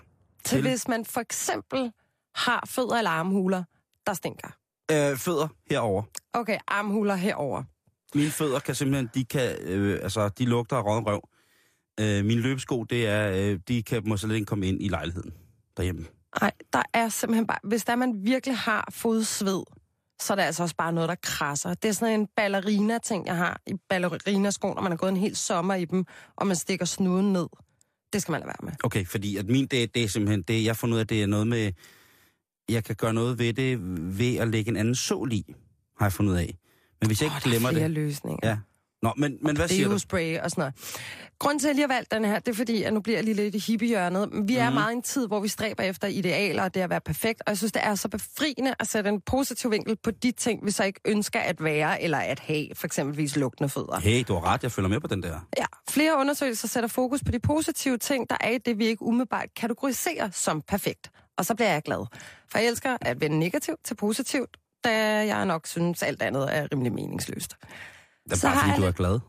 [0.45, 0.69] Til Til?
[0.69, 1.91] hvis man for eksempel
[2.35, 3.63] har fødder eller armhuler,
[4.07, 4.47] der stinker.
[4.91, 6.03] øh, fødder herover.
[6.33, 7.63] Okay, armhuler herover.
[8.15, 11.21] Mine fødder kan simpelthen, de kan, øh, altså, de lugter af rådden røv.
[11.99, 15.33] Øh, mine løbesko, det er, øh, de kan må slet ikke komme ind i lejligheden
[15.77, 16.05] derhjemme.
[16.41, 17.57] Nej, der er simpelthen bare...
[17.63, 19.63] Hvis der man virkelig har fodsved,
[20.21, 21.73] så er det altså også bare noget, der krasser.
[21.73, 25.35] Det er sådan en ballerina-ting, jeg har i ballerinasko, når man har gået en hel
[25.35, 26.05] sommer i dem,
[26.35, 27.47] og man stikker snuden ned.
[28.13, 28.71] Det skal man lade være med.
[28.83, 31.27] Okay, fordi at min, det, det er simpelthen det, jeg fundet ud af, det er
[31.27, 31.71] noget med,
[32.69, 33.77] jeg kan gøre noget ved det
[34.19, 35.55] ved at lægge en anden sål i,
[35.99, 36.57] har jeg fundet ud af.
[37.01, 37.91] Men hvis jeg Åh, ikke er glemmer det...
[37.91, 38.47] løsninger.
[38.49, 38.57] Ja.
[39.01, 39.99] Nå, men, men hvad siger du?
[39.99, 40.73] spray og sådan noget.
[41.39, 43.17] Grunden til, at jeg lige har valgt den her, det er fordi, at nu bliver
[43.17, 44.29] jeg lige lidt i hippiehjørnet.
[44.47, 44.73] Vi er Mhm.
[44.73, 47.41] meget i en tid, hvor vi stræber efter idealer, og det at være perfekt.
[47.45, 50.65] Og jeg synes, det er så befriende at sætte en positiv vinkel på de ting,
[50.65, 52.67] vi så ikke ønsker at være eller at have.
[52.75, 53.99] For eksempelvis lugtende fødder.
[53.99, 55.39] Hey, du har ret, jeg følger med på den der.
[55.57, 59.03] Ja, flere undersøgelser sætter fokus på de positive ting, der er i det, vi ikke
[59.03, 61.11] umiddelbart kategoriserer som perfekt.
[61.37, 62.05] Og så bliver jeg glad.
[62.51, 64.91] For jeg elsker at vende negativt til positivt, da
[65.25, 67.55] jeg nok synes, alt andet er rimelig meningsløst.
[68.27, 69.19] Det er Så bare har fordi, jeg du er glad.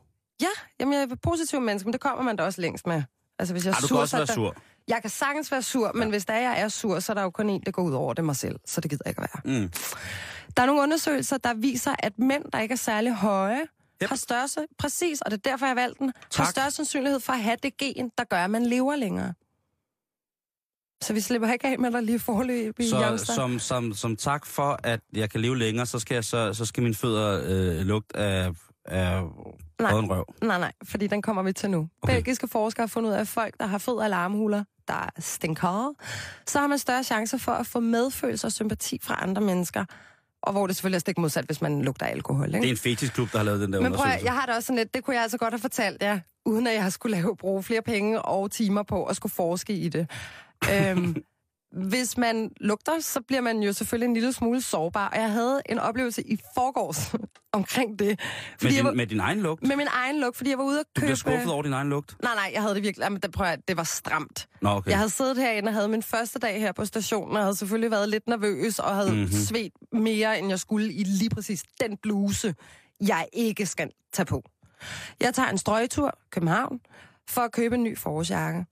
[0.41, 0.47] Ja,
[0.81, 3.03] jamen jeg er et positiv menneske, men det kommer man da også længst med.
[3.39, 4.57] Altså, hvis jeg er Ej, du sur, kan også så være der- sur.
[4.89, 7.23] Jeg kan sagtens være sur, men hvis der er, jeg er sur, så er der
[7.23, 8.57] jo kun en, der går ud over det mig selv.
[8.67, 9.61] Så det gider jeg ikke at være.
[9.61, 9.73] Mm.
[10.57, 13.61] Der er nogle undersøgelser, der viser, at mænd, der ikke er særlig høje,
[14.03, 14.09] Yep.
[14.09, 16.47] har største, præcis, og det er derfor, jeg valgte den, har Tak.
[16.51, 19.35] større sandsynlighed for at have det gen, der gør, at man lever længere.
[21.03, 24.47] Så vi slipper ikke af med at lige forløb i Så som, som, som tak
[24.47, 27.87] for, at jeg kan leve længere, så skal, jeg så, så skal mine fødder øh,
[27.87, 28.51] lugte af,
[28.89, 29.23] af
[29.81, 29.93] Nej.
[29.93, 30.25] råden røv.
[30.43, 31.89] Nej, nej, fordi den kommer vi til nu.
[32.03, 32.15] Okay.
[32.15, 35.95] Belgiske forskere har fundet ud af, at folk, der har fødder og larmhuler, der stinker,
[36.47, 39.85] så har man større chancer for at få medfølelse og sympati fra andre mennesker.
[40.43, 42.47] Og hvor det selvfølgelig er stik modsat, hvis man lugter alkohol.
[42.47, 42.59] Ikke?
[42.61, 44.67] Det er en fetiskklub, der har lavet den der Men prøv jeg har det også
[44.67, 47.37] sådan lidt, det kunne jeg altså godt have fortalt jer, uden at jeg skulle lave,
[47.37, 50.11] bruge flere penge og timer på at skulle forske i det.
[50.73, 51.17] øhm,
[51.73, 55.09] hvis man lugter, så bliver man jo selvfølgelig en lille smule sårbar.
[55.09, 57.15] Og jeg havde en oplevelse i forgårs
[57.53, 58.07] omkring det.
[58.09, 58.17] med,
[58.59, 59.63] Fordi jeg din, var, med din egen lugt?
[59.67, 61.07] med min egen lugt, fordi jeg var ude at Du købe...
[61.07, 62.17] bliver skuffet over din egen lugt?
[62.23, 63.03] Nej, nej, jeg havde det virkelig...
[63.05, 64.49] Jamen, det, prøv at, det var stramt.
[64.63, 64.91] Nå, okay.
[64.91, 67.91] Jeg havde siddet herinde og havde min første dag her på stationen, og havde selvfølgelig
[67.91, 69.19] været lidt nervøs, og havde Mhm.
[69.19, 69.33] mm-hmm.
[69.33, 72.55] svedt mere, end jeg skulle i lige præcis den bluse,
[73.01, 74.43] jeg ikke skal tage på.
[75.21, 76.81] Jeg tager en strøgetur København
[77.29, 78.67] for at købe en ny forårsjakke.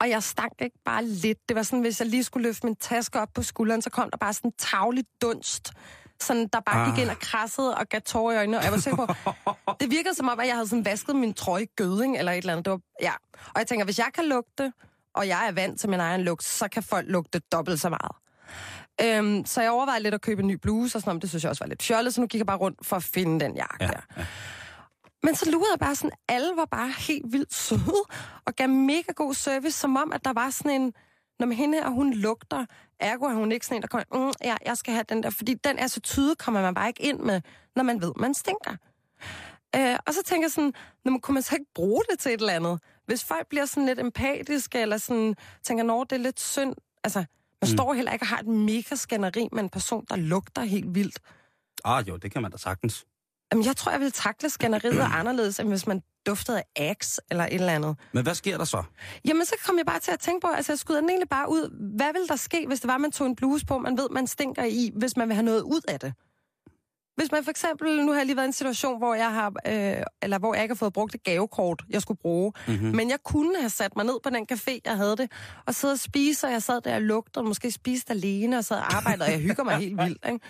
[0.00, 1.38] Og jeg stank ikke bare lidt.
[1.48, 4.10] Det var sådan, hvis jeg lige skulle løfte min taske op på skulderen, så kom
[4.10, 5.72] der bare sådan en tavlig dunst,
[6.20, 6.86] sådan, der bare ah.
[6.86, 7.02] gik Ah.
[7.02, 8.58] ind og krassede og gav tårer i øjnene.
[8.58, 9.12] Og jeg var sikker på,
[9.80, 12.38] det virkede som om, at jeg havde sådan vasket min trøje i gøding eller et
[12.38, 12.64] eller andet.
[12.64, 13.12] Det var, ja.
[13.46, 14.72] Og jeg tænker, hvis jeg kan lugte,
[15.14, 18.12] og jeg er vant til min egen lugt, så kan folk lugte dobbelt så meget.
[19.02, 21.42] Øhm, så jeg overvejede lidt at købe en ny bluse og sådan noget, det synes
[21.44, 23.56] jeg også var lidt fjollet, så nu gik jeg bare rundt for at finde den
[23.56, 24.24] jakke Ja, ja, der.
[25.22, 28.02] Men så lurede jeg bare sådan, alle var bare helt vildt søde,
[28.46, 30.92] og gav mega god service, som om, at der var sådan en,
[31.38, 32.66] når man hende her, hun lugter,
[33.00, 35.30] ergo er hun ikke sådan en, der kommer, mm, ja, jeg skal have den der,
[35.30, 37.40] fordi den er så tydelig, kommer man bare ikke ind med,
[37.76, 38.76] når man ved, man stinker.
[39.76, 40.72] Øh, og så tænker jeg sådan,
[41.04, 42.80] når man kunne man så ikke bruge det til et eller andet?
[43.06, 47.18] Hvis folk bliver sådan lidt empatiske, eller sådan, tænker, når det er lidt synd, altså,
[47.62, 47.76] man mm.
[47.76, 51.18] står heller ikke og har et mega skænderi med en person, der lugter helt vildt.
[51.84, 53.06] Ah, jo, det kan man da sagtens.
[53.52, 57.44] Jamen, jeg tror, jeg ville takle skænderiet anderledes, end hvis man duftede af Axe eller
[57.44, 57.96] et eller andet.
[58.12, 58.82] Men hvad sker der så?
[59.24, 61.50] Jamen, så kom jeg bare til at tænke på, altså jeg skyder den egentlig bare
[61.50, 61.94] ud.
[61.96, 64.26] Hvad ville der ske, hvis det var, man tog en bluse på, man ved, man
[64.26, 66.12] stinker i, hvis man vil have noget ud af det?
[67.16, 69.52] Hvis man for eksempel, nu har jeg lige været i en situation, hvor jeg har,
[69.66, 72.96] øh, eller hvor jeg ikke har fået brugt et gavekort, jeg skulle bruge, mm-hmm.
[72.96, 75.32] men jeg kunne have sat mig ned på den café, jeg havde det,
[75.66, 78.64] og sidde og spise, og jeg sad der og lugtede, og måske spiste alene, og
[78.64, 80.40] sad og arbejdede, og jeg hygger mig helt vildt, ikke?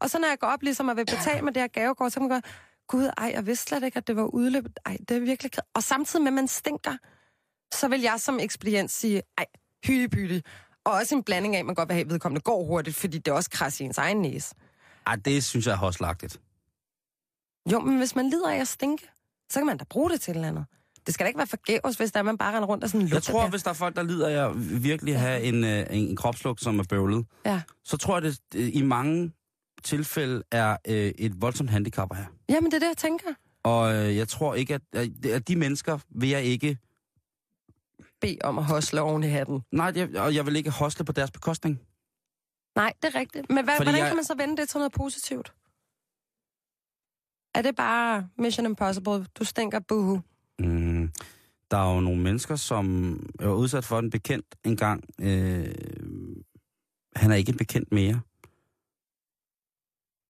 [0.00, 2.20] Og så når jeg går op ligesom og vil betale med det her gavekort, så
[2.20, 2.48] kan man gå,
[2.88, 4.78] gud, ej, jeg vidste slet ikke, at det var udløbet.
[4.86, 5.62] Ej, det er virkelig ked.
[5.74, 6.96] Og samtidig med, at man stinker,
[7.74, 9.46] så vil jeg som ekspedient sige, ej,
[9.84, 10.42] hyttepytte.
[10.84, 13.18] Og også en blanding af, at man godt vil have, at vedkommende går hurtigt, fordi
[13.18, 14.54] det er også kras i ens egen næse.
[15.06, 16.40] Ej, det synes jeg er hoslagtigt.
[17.72, 19.08] Jo, men hvis man lider af at stinke,
[19.50, 20.64] så kan man da bruge det til et eller andet.
[21.06, 23.08] Det skal da ikke være forgæves, hvis der er, man bare render rundt og sådan
[23.08, 23.50] Jeg tror, der.
[23.50, 26.78] hvis der er folk, der lider af at virkelig have en, øh, en kropslugt, som
[26.78, 27.62] er bøvlet, Ja.
[27.84, 29.32] så tror jeg, det i mange
[29.82, 32.24] tilfælde er øh, et voldsomt handicap her.
[32.48, 33.28] Jamen, det er det, jeg tænker.
[33.62, 34.82] Og øh, jeg tror ikke, at,
[35.26, 36.78] at de mennesker vil jeg ikke...
[38.20, 39.60] Bed om at hosle oven i hatten.
[39.72, 41.80] Nej, jeg, og jeg vil ikke hosle på deres bekostning.
[42.76, 43.48] Nej, det er rigtigt.
[43.50, 45.52] Men hvad, Fordi hvordan jeg- kan man så vende det til noget positivt?
[47.54, 49.26] Er det bare Mission Impossible?
[49.38, 50.20] Du stinker, buhu.
[50.58, 51.12] Mm,
[51.70, 55.04] der er jo nogle mennesker, som var udsat for en bekendt engang.
[55.20, 55.74] Øh,
[57.16, 58.20] han er ikke en bekendt mere.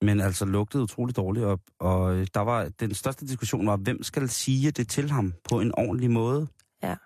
[0.02, 1.60] Men altså lugtede utrolig dårligt op.
[1.78, 5.60] Og øh, der var, den største diskussion var, hvem skal sige det til ham på
[5.60, 6.46] en ordentlig måde?
[6.82, 6.96] Ja.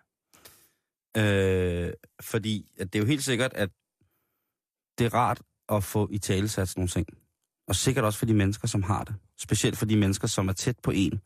[1.16, 3.70] Øh, fordi at det er jo helt sikkert, at
[4.98, 7.06] det er rart at få i tale sat nogle ting.
[7.68, 9.14] Og sikkert også for de mennesker, som har det.
[9.38, 11.20] Specielt for de mennesker, som er tæt på en.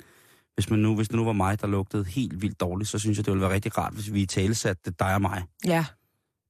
[0.54, 3.18] hvis, man nu, hvis det nu var mig, der lugtede helt vildt dårligt, så synes
[3.18, 5.86] jeg, det ville være rigtig rart, hvis vi i tale satte dig og mig, Ja,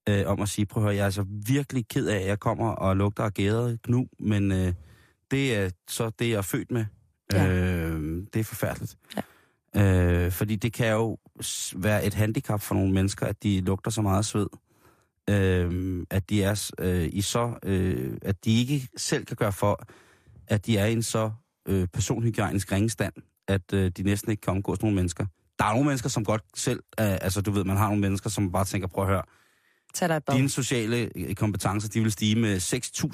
[0.08, 2.40] øh, om at sige, prøv at høre, jeg er altså virkelig ked af, at jeg
[2.40, 4.72] kommer og lugter af gæret knu, men øh,
[5.30, 6.84] det er så det, jeg er født med.
[7.32, 7.46] Ja.
[7.48, 8.96] Øh, det er forfærdeligt.
[9.16, 9.22] Ja.
[9.76, 11.18] Øh, fordi det kan jo
[11.76, 14.46] være et handicap for nogle mennesker, at de lugter så meget sved.
[15.30, 19.86] Øh, at de er øh, i så, øh, at de ikke selv kan gøre for,
[20.48, 21.30] at de er i en så
[21.68, 23.12] øh, personhygiejnisk ringestand,
[23.48, 25.26] at øh, de næsten ikke kan omgås nogle mennesker.
[25.58, 28.30] Der er nogle mennesker, som godt selv, øh, altså du ved, man har nogle mennesker,
[28.30, 29.22] som bare tænker, prøv at høre,
[29.96, 30.34] tag dig et bad.
[30.34, 32.56] dine sociale øh, kompetencer, de vil stige med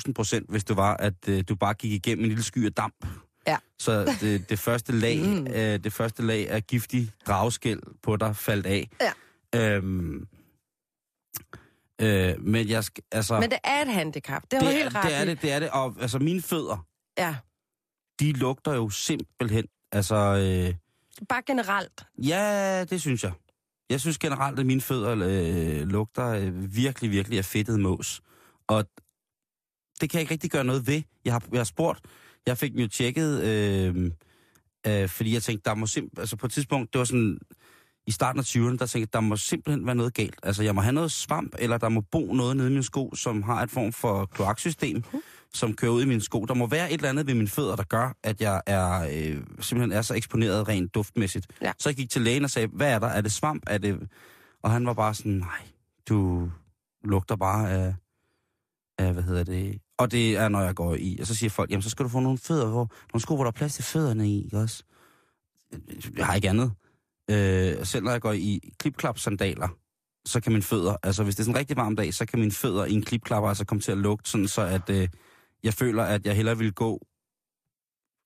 [0.07, 2.73] 6.000 procent, hvis det var, at øh, du bare gik igennem en lille sky af
[2.73, 3.07] damp.
[3.47, 3.57] Ja.
[3.79, 5.47] Så det, det, første lag, Mm.
[5.47, 8.91] øh, det første lag af giftig dragskæld på dig faldt af.
[9.01, 9.13] Ja.
[9.77, 10.27] Øhm,
[12.01, 13.41] øh, men jeg skal, altså...
[13.41, 14.43] Men det er et handicap.
[14.51, 15.05] Det er det, helt ret.
[15.05, 15.71] det er det, det er det.
[15.71, 16.87] Og altså, mine fødder,
[17.19, 17.37] Ja,
[18.21, 20.15] de lugter jo simpelthen, altså...
[20.15, 20.75] Øh,
[21.29, 22.05] bare generelt.
[22.19, 23.33] Ja, det synes jeg.
[23.93, 28.23] Jeg synes generelt, at mine fødder øh, lugter øh, virkelig, virkelig af fedtet mås.
[28.67, 28.85] Og
[30.01, 31.03] det kan jeg ikke rigtig gøre noget ved.
[31.25, 32.01] Jeg har, jeg har spurgt,
[32.47, 34.11] jeg fik den jo tjekket, øh,
[34.87, 37.39] øh, fordi jeg tænkte, der må simpelthen, altså på et tidspunkt, det var sådan,
[38.07, 40.41] i starten af 20'erne, der tænkte jeg, der må simpelthen være noget galt.
[40.43, 43.15] Altså jeg må have noget svamp, eller der må bo noget nede i min sko,
[43.15, 45.19] som har et form for kloaksystem, uh-huh
[45.55, 46.45] som kører ud i mine sko.
[46.45, 49.43] Der må være et eller andet ved mine fødder, der gør, at jeg er, øh,
[49.61, 51.47] simpelthen er så eksponeret rent duftmæssigt.
[51.63, 51.73] Ja.
[51.79, 53.07] Så jeg gik til lægen og sagde, hvad er der?
[53.07, 53.63] Er det svamp?
[53.67, 54.09] Er det...
[54.63, 55.61] Og han var bare sådan, nej,
[56.09, 56.51] du
[57.05, 57.95] lugter bare af,
[58.99, 59.79] af, hvad hedder det?
[59.99, 61.19] Og det er, når jeg går i.
[61.21, 63.45] Og så siger folk, jamen så skal du få nogle fødder, hvor, nogle sko, hvor
[63.45, 64.85] der er plads til fødderne i, ikke også?
[66.17, 66.73] Jeg har ikke andet.
[67.31, 69.69] Øh, selv når jeg går i klipklap-sandaler,
[70.25, 72.39] så kan mine fødder, altså hvis det er sådan en rigtig varm dag, så kan
[72.39, 75.09] mine fødder i en klipklapper altså komme til at lugte, sådan så at øh,
[75.65, 77.01] jeg føler, at jeg hellere vil gå.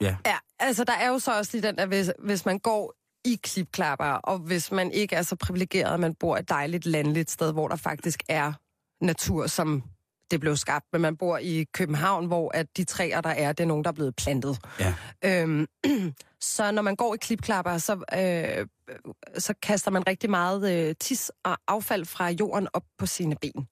[0.01, 2.95] Ja, Ja, altså der er jo så også lige den der, hvis, hvis man går
[3.25, 7.31] i klipklapper, og hvis man ikke er så privilegeret, at man bor et dejligt landligt
[7.31, 8.53] sted, hvor der faktisk er
[9.01, 9.83] natur, som
[10.31, 13.65] det blev skabt, men man bor i København, hvor at de træer, der er, det
[13.65, 14.59] er nogen, der er blevet plantet.
[14.81, 14.95] ja.
[15.25, 15.67] Øhm,
[16.55, 18.67] så når man går i klipklapper, så, øh,
[19.39, 23.69] så kaster man rigtig meget øh, tis og affald fra jorden op på sine ben.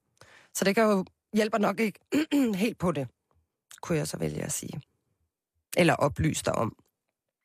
[0.54, 1.04] Så det kan jo
[1.34, 2.00] hjælper nok ikke
[2.64, 3.08] helt på det,
[3.84, 4.80] kunne jeg så vælge at sige.
[5.76, 6.76] Eller oplyse dig om.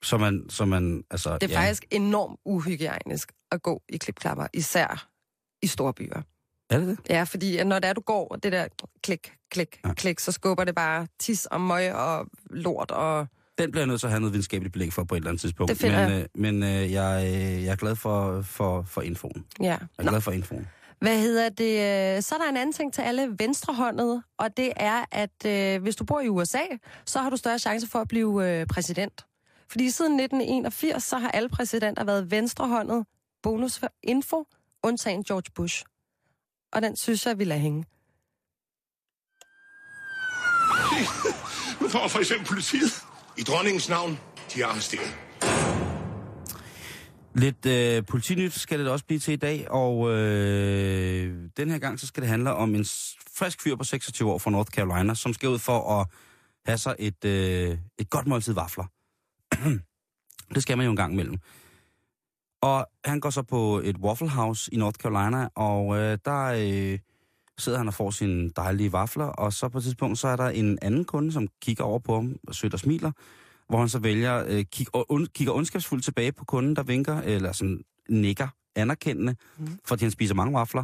[0.04, 1.38] Så man, så man, altså...
[1.38, 1.60] Det er ja.
[1.60, 5.08] faktisk enormt uhygiejnisk at gå i klipklapper, især
[5.62, 6.22] i store byer.
[6.70, 7.00] Er det det?
[7.10, 8.68] Ja, fordi at når det er, du går, det der
[9.04, 9.94] klik, klik, Ja.
[9.94, 13.28] klik, så skubber det bare tis og møg og lort og...
[13.58, 15.42] Den bliver jeg nødt til at have noget videnskabeligt belæg for på et eller andet
[15.42, 15.70] tidspunkt.
[15.70, 16.22] Det men jeg.
[16.22, 19.46] øh, men øh, jeg, øh, jeg er glad for, for, for infoen.
[19.60, 19.66] Ja.
[19.66, 20.68] Jeg er Nå, glad for infoen
[21.00, 21.74] hvad hedder det?
[22.18, 25.82] Øh, så er der en anden ting til alle venstrehåndede, og det er, at øh,
[25.82, 26.62] hvis du bor i USA,
[27.06, 29.26] så har du større chance for at blive øh, præsident.
[29.70, 33.06] Fordi siden 1981, så har alle præsidenter været venstrehåndet.
[33.43, 34.45] Bonus for info,
[34.84, 35.84] undtagen George Bush.
[36.74, 37.86] Og den synes jeg, vi lader hænge.
[41.82, 43.04] Nu får for eksempel politiet.
[43.38, 44.20] I dronningens navn,
[44.54, 45.28] de er arresteret.
[47.36, 51.99] Lidt øh, politinyt skal det også blive til i dag, og øh, den her gang
[51.99, 52.86] så skal det handle om en
[53.38, 56.07] frisk fyr på 26 år fra North Carolina, som skal ud for at
[56.65, 58.86] have sig et, øh, et godt måltid vafler.
[60.55, 61.38] det skal man jo en gang imellem.
[62.61, 66.99] Og han går så på et Waffle House i North Carolina, og øh, der øh,
[67.57, 70.49] sidder han og får sine dejlige vafler, og så på et tidspunkt så er der
[70.49, 73.11] en anden kunde, som kigger over på ham og sødt og smiler,
[73.70, 77.51] hvor han så vælger, øh, kig, und, kigger ondskabsfuldt tilbage på kunden, der vinker, eller
[77.51, 79.80] sådan nikker anerkendende, mm.
[79.86, 80.84] fordi han spiser mange vafler.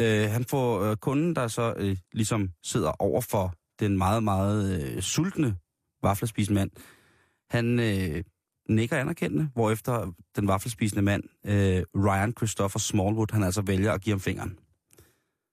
[0.00, 4.82] Øh, han får øh, kunden, der så øh, ligesom sidder over for den meget, meget
[4.82, 5.56] øh, sultne
[6.02, 6.70] vaflespisende mand.
[7.50, 8.24] Han øh,
[8.68, 14.12] nikker anerkendende, hvorefter den vaflespisende mand, øh, Ryan Christopher Smallwood, han altså vælger at give
[14.12, 14.58] ham fingeren.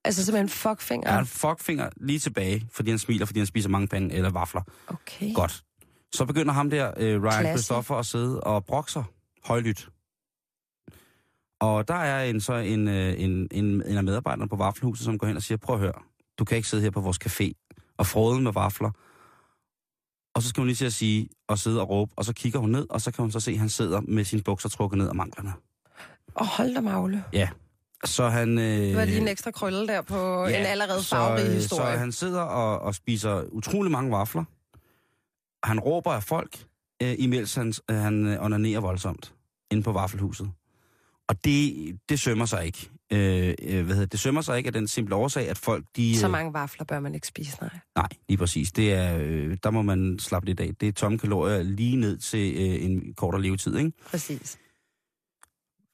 [0.04, 1.10] Altså simpelthen fuckfinger.
[1.10, 1.16] Ja.
[1.16, 4.62] Han fuckfinger lige tilbage, fordi han smiler, fordi han spiser mange pande eller vafler.
[4.88, 5.34] Okay.
[5.34, 5.64] Godt.
[6.14, 7.48] Så begynder ham der, øh, Ryan Klasse.
[7.50, 9.04] Christopher, at sidde og brokke sig
[9.44, 9.88] højlydt.
[11.60, 15.18] Og der er en, så en, øh, en, en, en af medarbejderne på Vaffelhuset, som
[15.18, 15.92] går hen og siger, prøv at høre,
[16.38, 18.90] du kan ikke sidde her på vores café og frode med vafler.
[20.34, 22.58] Og så skal hun lige til at sige og sidde og råbe, og så kigger
[22.58, 24.98] hun ned, og så kan hun så se, at han sidder med sine bukser trukket
[24.98, 25.52] ned af manglerne.
[26.34, 27.24] Og hold da magle.
[27.32, 27.48] Ja.
[28.04, 28.58] Så han...
[28.58, 31.54] Øh, Det var lige en ekstra krølle der på ja, en allerede farverig så, øh,
[31.54, 31.92] historie.
[31.92, 34.44] Så han sidder og, og spiser utrolig mange vafler.
[35.66, 36.64] Han råber af folk,
[37.02, 39.34] øh, imens han, øh, han øh, onanerer voldsomt
[39.70, 40.50] inde på Vaffelhuset.
[41.28, 42.90] Og det, det sømmer sig ikke.
[43.12, 46.18] Øh, øh, hvad hedder det, sømmer sig ikke af den simple årsag, at folk de...
[46.18, 47.70] Så øh, mange vafler bør man ikke spise, nej.
[47.96, 48.72] Nej, lige præcis.
[48.72, 50.74] Det er, øh, der må man slappe lidt af.
[50.80, 53.92] Det er tomme kalorier lige ned til øh, en kortere levetid, ikke?
[54.06, 54.58] Præcis.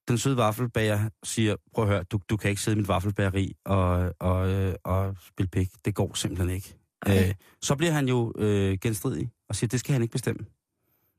[0.08, 3.56] Den søde vaffelbager siger, prøv at høre, du, du kan ikke sidde i mit vaffelbageri
[3.64, 5.68] og, og, øh, og spille pik.
[5.84, 6.74] Det går simpelthen ikke.
[7.06, 7.28] Okay.
[7.28, 10.46] Øh, så bliver han jo øh, genstridig og siger, det skal han ikke bestemme.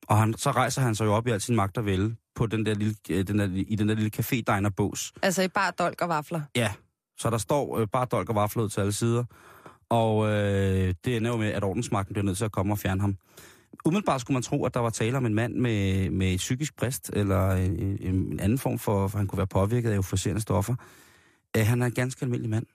[0.07, 2.45] Og han, så rejser han sig jo op i al sin magt og vælge på
[2.45, 5.47] den der lille, øh, den der, i den der lille café diner bås Altså i
[5.47, 6.41] bare dolk og vafler.
[6.55, 6.73] Ja,
[7.17, 9.23] så der står øh, bare dolk og vafler ud til alle sider.
[9.89, 13.01] Og øh, det ender jo med, at ordensmagten bliver nødt til at komme og fjerne
[13.01, 13.17] ham.
[13.85, 17.09] Umiddelbart skulle man tro, at der var tale om en mand med, med psykisk brist,
[17.13, 20.75] eller en, en anden form for, for han kunne være påvirket af euforiserende stoffer.
[21.57, 22.65] Øh, han er en ganske almindelig mand,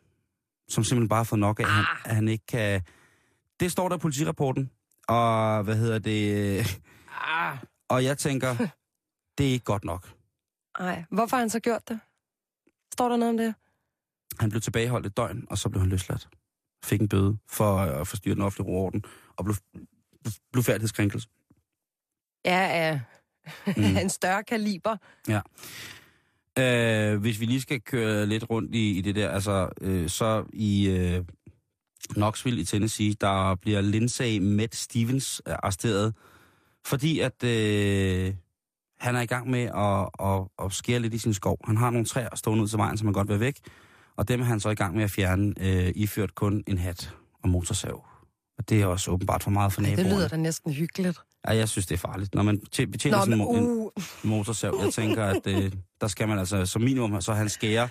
[0.69, 2.83] som simpelthen bare har fået nok af, at han, at han ikke kan...
[3.61, 4.71] Det står der i politirapporten,
[5.09, 6.61] og hvad hedder det...
[7.25, 7.59] Ah.
[7.89, 8.57] Og jeg tænker,
[9.39, 10.15] det er ikke godt nok.
[10.79, 12.01] Nej, hvorfor har han så gjort det?
[12.93, 13.55] Står der noget om det?
[14.41, 16.29] Han blev tilbageholdt et døgn, og så blev han løsladt.
[16.85, 19.05] Fik en bøde for at forstyrre den offentlige orden,
[19.37, 19.57] og blev,
[20.53, 21.29] blev færdighedskrænkelse.
[22.45, 23.01] Ja, ja.
[23.67, 23.97] Mm.
[24.03, 24.97] en større kaliber.
[26.59, 30.45] Øh, hvis vi lige skal køre lidt rundt i, i det der, altså, øh, så
[30.53, 31.25] i øh,
[32.13, 36.15] Knoxville i Tennessee, der bliver Lindsay Matt Stevens øh, arresteret,
[36.87, 38.35] fordi at øh,
[39.01, 41.59] han er i gang med at, at, at skære lidt i sin skov.
[41.67, 43.57] Han har nogle træer stående ud til vejen, som han godt vil væk,
[44.17, 47.15] og dem er han så i gang med at fjerne, øh, iført kun en hat
[47.43, 48.05] og motorsav.
[48.59, 50.17] Og det er også åbenbart for meget for Ej, det naboerne.
[50.17, 51.19] lyder da næsten hyggeligt.
[51.49, 52.35] Ja, jeg synes, det er farligt.
[52.35, 53.91] Når man tje- betjener Nå, sådan men uh,
[54.25, 57.89] en motorsav, jeg tænker, at øh, der skal man altså som minimum, så han skære.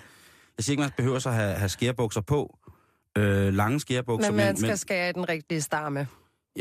[0.58, 2.58] Jeg siger ikke, man behøver så at have, have skærebukser på,
[3.18, 6.06] øh, lange skærebukser, men man skal men skære den rigtige stamme.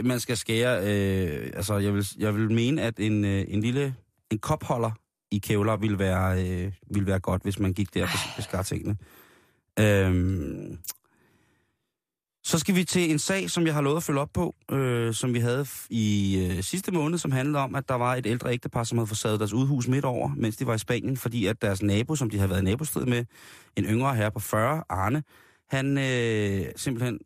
[0.04, 3.96] man skal skære, øh, altså jeg vil, jeg vil mene, at en, øh, en lille
[4.32, 4.92] en kopholder
[5.32, 8.98] i kævler ville være, øh, ville være godt, hvis man gik der og beskar tingene.
[9.80, 10.78] Øhm,
[12.44, 15.14] så skal vi til en sag, som jeg har lovet at følge op på, øh,
[15.14, 18.52] som vi havde i øh, sidste måned, som handlede om, at der var et ældre
[18.52, 21.62] ægtepar, som havde forsaget deres udhus midt over, mens de var i Spanien, fordi at
[21.62, 23.26] deres nabo, som de havde været nabostrid med,
[23.76, 25.24] en yngre herre på 40, Arne,
[25.70, 27.20] han øh, simpelthen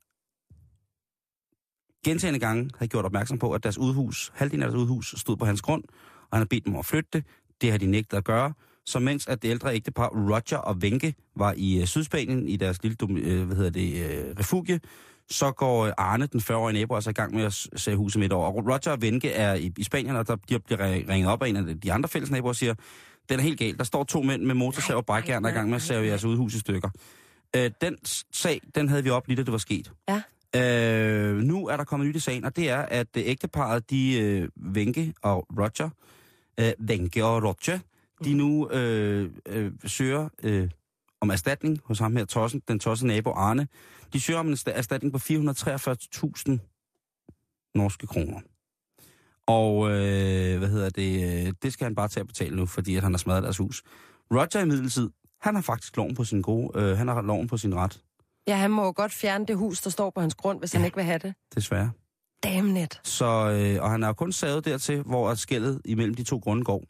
[2.05, 5.45] gentagende gange havde gjort opmærksom på, at deres udhus, halvdelen af deres udhus, stod på
[5.45, 5.83] hans grund,
[6.21, 7.25] og han har bedt dem om at flytte det.
[7.61, 8.53] Det har de nægtet at gøre.
[8.85, 12.83] Så mens at det ældre ægtepar Roger og Venke var i øh, Sydspanien i deres
[12.83, 14.79] lille øh, hvad hedder det, øh, refugie,
[15.29, 18.33] så går øh, Arne, den 40-årige nabo, altså i gang med at sætte huset midt
[18.33, 18.47] over.
[18.47, 20.79] Og Roger og Venke er i, i Spanien, og der de bliver
[21.09, 22.73] ringet op af en af de andre fælles naboer og siger,
[23.29, 23.77] den er helt galt.
[23.77, 26.05] Der står to mænd med motorsav og brækjern, der er i gang med at save
[26.05, 26.89] jeres udhus i stykker.
[27.55, 27.97] Øh, den
[28.31, 29.91] sag, den havde vi op lige da det var sket.
[30.09, 30.21] Ja.
[30.55, 34.19] Øh, nu er der kommet nyt i sagen, og det er, at øh, ægteparret, de
[34.19, 35.89] øh, Wenke og Roger,
[36.59, 37.79] øh, Wenke og Roger,
[38.23, 40.69] de nu øh, øh, søger øh,
[41.21, 43.67] om erstatning hos ham her, tossen, den tosse nabo Arne.
[44.13, 46.57] De søger om en sta- erstatning på 443.000
[47.75, 48.39] norske kroner.
[49.47, 52.95] Og øh, hvad hedder det, øh, det skal han bare tage at betale nu, fordi
[52.95, 53.83] at han har smadret deres hus.
[54.31, 55.09] Roger i midlertid,
[55.41, 58.01] han har faktisk loven på sin gode, øh, han har loven på sin ret,
[58.47, 60.79] Ja, han må jo godt fjerne det hus, der står på hans grund, hvis ja.
[60.79, 61.33] han ikke vil have det.
[61.55, 61.91] desværre.
[62.43, 62.99] Damn it.
[63.03, 66.83] Så, øh, og han jo kun savet dertil, hvor skældet imellem de to grunde går.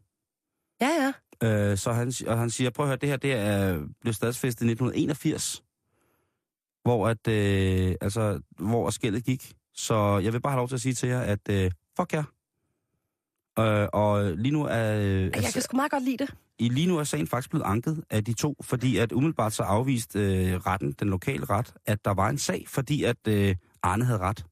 [0.81, 1.13] Ja, ja.
[1.71, 4.61] Øh, så han, og han siger, prøv at høre, det her det er, blev stadsfæstet
[4.61, 5.63] i 1981,
[6.83, 9.53] hvor, at, øh, altså, hvor skældet gik.
[9.73, 12.23] Så jeg vil bare have lov til at sige til jer, at øh, fuck jer.
[13.59, 16.33] Øh, og lige nu er, øh, Jeg kan sgu meget godt lide det.
[16.59, 19.63] i lige nu er sagen faktisk blevet anket af de to, fordi at umiddelbart så
[19.63, 24.05] afviste øh, retten, den lokale ret, at der var en sag, fordi at øh, Arne
[24.05, 24.45] havde ret.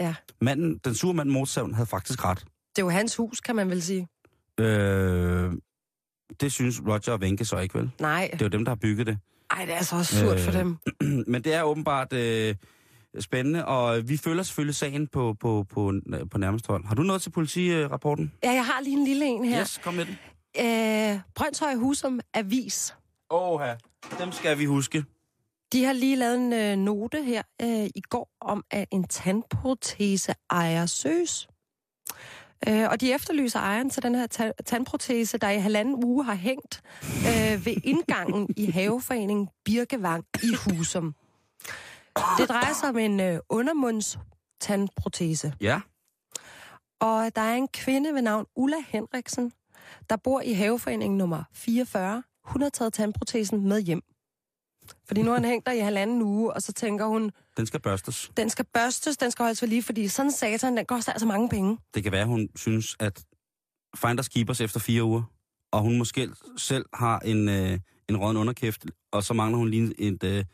[0.00, 0.14] Ja.
[0.40, 2.38] Manden, den sure mand Motorsavn havde faktisk ret.
[2.76, 4.08] Det er jo hans hus, kan man vel sige.
[4.60, 5.52] Øh,
[6.40, 7.90] det synes Roger og Wenke så ikke vel.
[8.00, 8.28] Nej.
[8.32, 9.18] Det er jo dem, der har bygget det.
[9.50, 10.44] Ej, det er så også surt øh...
[10.44, 10.76] for dem.
[11.32, 12.54] Men det er åbenbart øh,
[13.20, 15.92] spændende, og vi følger selvfølgelig sagen på, på, på,
[16.30, 16.84] på nærmest hold.
[16.84, 18.32] Har du noget til politirapporten?
[18.44, 19.60] Ja, jeg har lige en lille en her.
[19.60, 20.18] Yes, kom med den.
[20.60, 22.94] Øh, Brøndshøj Husum Avis.
[23.30, 23.60] Åh,
[24.18, 25.04] dem skal vi huske.
[25.72, 30.34] De har lige lavet en øh, note her øh, i går om, at en tandprotese
[30.50, 31.48] ejer søges.
[32.68, 36.34] Øh, og de efterlyser ejeren til den her ta- tandprotese, der i halvanden uge har
[36.34, 41.14] hængt øh, ved indgangen i haveforeningen Birkevang i Husum.
[42.38, 44.18] Det drejer sig om en øh, undermunds
[44.60, 45.52] tandprotese.
[45.60, 45.80] Ja.
[47.00, 49.52] Og der er en kvinde ved navn Ulla Henriksen,
[50.10, 52.22] der bor i haveforeningen nummer 44.
[52.44, 54.02] Hun har taget tandprotesen med hjem.
[55.06, 57.80] Fordi nu har han hængt der i halvanden uge, og så tænker hun, Den skal
[57.80, 58.30] børstes.
[58.36, 61.48] den skal børstes, den skal holdes ved lige, fordi sådan satan, den koster altså mange
[61.48, 61.78] penge.
[61.94, 63.24] Det kan være, hun synes, at
[63.96, 65.22] Finders Keepers efter fire uger,
[65.72, 70.00] og hun måske selv har en, øh, en rådden underkæft, og så mangler hun lige
[70.00, 70.24] et...
[70.24, 70.44] Øh,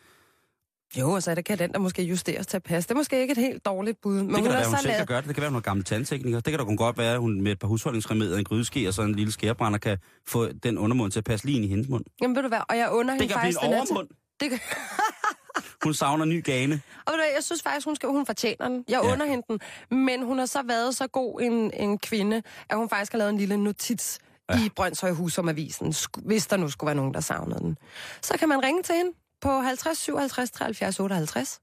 [0.99, 2.88] Jo, og så er det, kan den der måske justeres til at passe.
[2.88, 4.14] Det er måske ikke et helt dårligt bud.
[4.14, 5.26] Men det kan da har være, hun selv kan gøre det.
[5.26, 6.40] Det kan være, hun er gammel tandtekniker.
[6.40, 8.95] Det kan da kun godt være, at hun med et par husholdningsremedier, en grydeske og
[8.95, 11.88] så en lille skærebrænder kan få den undermund til at passe lige ind i hendes
[11.88, 12.05] mund.
[12.22, 13.80] Jamen ved du hvad, og jeg under Det hende kan blive faktisk en den her-
[13.90, 14.09] overmund.
[14.40, 14.59] Det kan...
[15.84, 16.80] Hun savner ny gane.
[17.07, 18.84] Og du jeg synes faktisk, hun, skal, hun fortjener den.
[18.88, 19.12] Jeg Ja.
[19.12, 19.61] under hende den.
[19.99, 23.30] Men hun har så været så god en, en kvinde, at hun faktisk har lavet
[23.30, 24.18] en lille notits
[24.51, 24.59] ja.
[24.59, 27.76] i Brøndshøj Husum-avisen, sk- hvis der nu skulle være nogen, der savnede den.
[28.22, 29.11] Så kan man ringe til hende
[29.43, 31.61] på 50 57 73 58.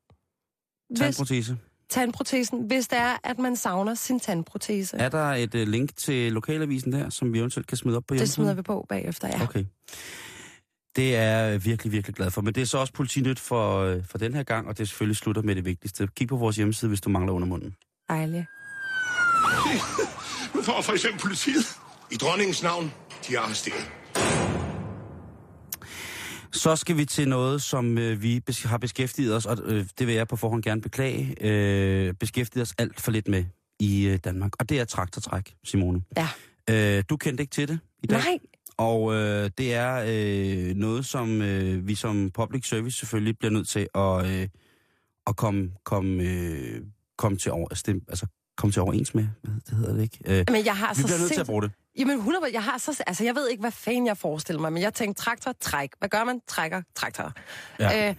[0.90, 1.58] Hvis, Tandprotese.
[1.90, 4.98] tandprotesen, hvis det er, at man savner sin tandprotese.
[4.98, 8.14] Er der et uh, link til lokalavisen der, som vi eventuelt kan smide op på
[8.14, 8.44] det hjemmesiden?
[8.44, 9.44] smider vi på bagefter, ja.
[9.44, 9.66] Okay.
[10.96, 12.42] Det er jeg virkelig, virkelig glad for.
[12.42, 15.18] Men det er så også politinyt for, øh, for den her gang, og det selvfølgelig
[15.18, 16.08] slutter med det vigtigste.
[16.16, 17.76] Kig på vores hjemmeside, hvis du mangler undermunden.
[18.10, 18.46] Dejligt.
[20.56, 21.78] Nu får for eksempel politiet.
[22.12, 22.94] I dronningens navn,
[23.28, 23.92] de er arresteret.
[26.52, 30.16] Så skal vi til noget, som øh, vi har beskæftiget os, og øh, det vil
[30.16, 33.46] jeg på forhånd gerne beklage, øh, beskæftiget os alt for lidt med
[33.80, 34.52] i øh, Danmark.
[34.60, 36.02] Og det er traktortræk, Simone.
[36.18, 36.28] Ja.
[36.70, 38.20] Øh, du kendte ikke til det i dag?
[38.20, 38.40] Nej,
[38.78, 43.68] Og øh, det er øh, noget, som øh, vi som public service selvfølgelig bliver nødt
[43.68, 44.48] til at, øh,
[45.28, 46.82] at komme, komme, øh,
[47.18, 47.68] komme, til over,
[48.08, 48.28] altså,
[48.60, 49.28] komme til overens med.
[49.70, 50.40] Det hedder det ikke?
[50.40, 51.72] Øh, men jeg har vi så bliver nødt til at bruge det.
[51.98, 54.82] Jamen 100, jeg har så, altså jeg ved ikke, hvad fanden jeg forestiller mig, men
[54.82, 55.90] jeg tænkte traktor, træk.
[56.00, 56.42] Hvad gør man?
[56.48, 57.34] Trækker, traktor.
[57.80, 58.10] Ja.
[58.10, 58.16] Øh,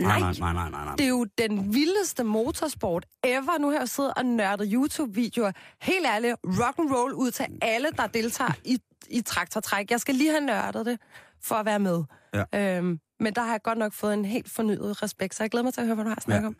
[0.00, 0.84] Nej, nej, nej, nej, nej, nej.
[0.84, 0.94] nej.
[0.96, 3.58] det er jo den vildeste motorsport ever.
[3.58, 5.52] Nu har jeg siddet og nørdet YouTube-videoer.
[5.82, 8.78] Helt ærligt, rock and roll ud til alle, der deltager i,
[9.10, 9.90] i traktortræk.
[9.90, 10.98] Jeg skal lige have nørdet det,
[11.42, 12.04] for at være med.
[12.34, 12.76] Ja.
[12.76, 15.64] Øhm, men der har jeg godt nok fået en helt fornyet respekt, så jeg glæder
[15.64, 16.46] mig til at høre, hvad du har snakket Ja.
[16.46, 16.56] om.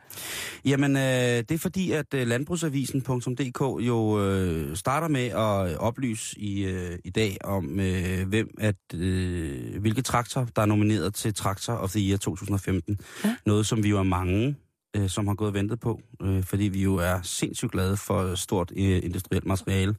[0.64, 6.64] Jamen, øh, det er fordi, at øh, landbrugsavisen.dk jo øh, starter med at oplyse i,
[6.64, 11.72] øh, i dag om, øh, hvem at, øh, hvilke traktor, der er nomineret til Traktor
[11.72, 12.98] of the Year 2015.
[13.24, 13.34] Ja.
[13.46, 14.56] Noget, som vi jo er mange,
[14.96, 18.34] øh, som har gået og ventet på, øh, fordi vi jo er sindssygt glade for
[18.34, 19.94] stort øh, industrielt materiale.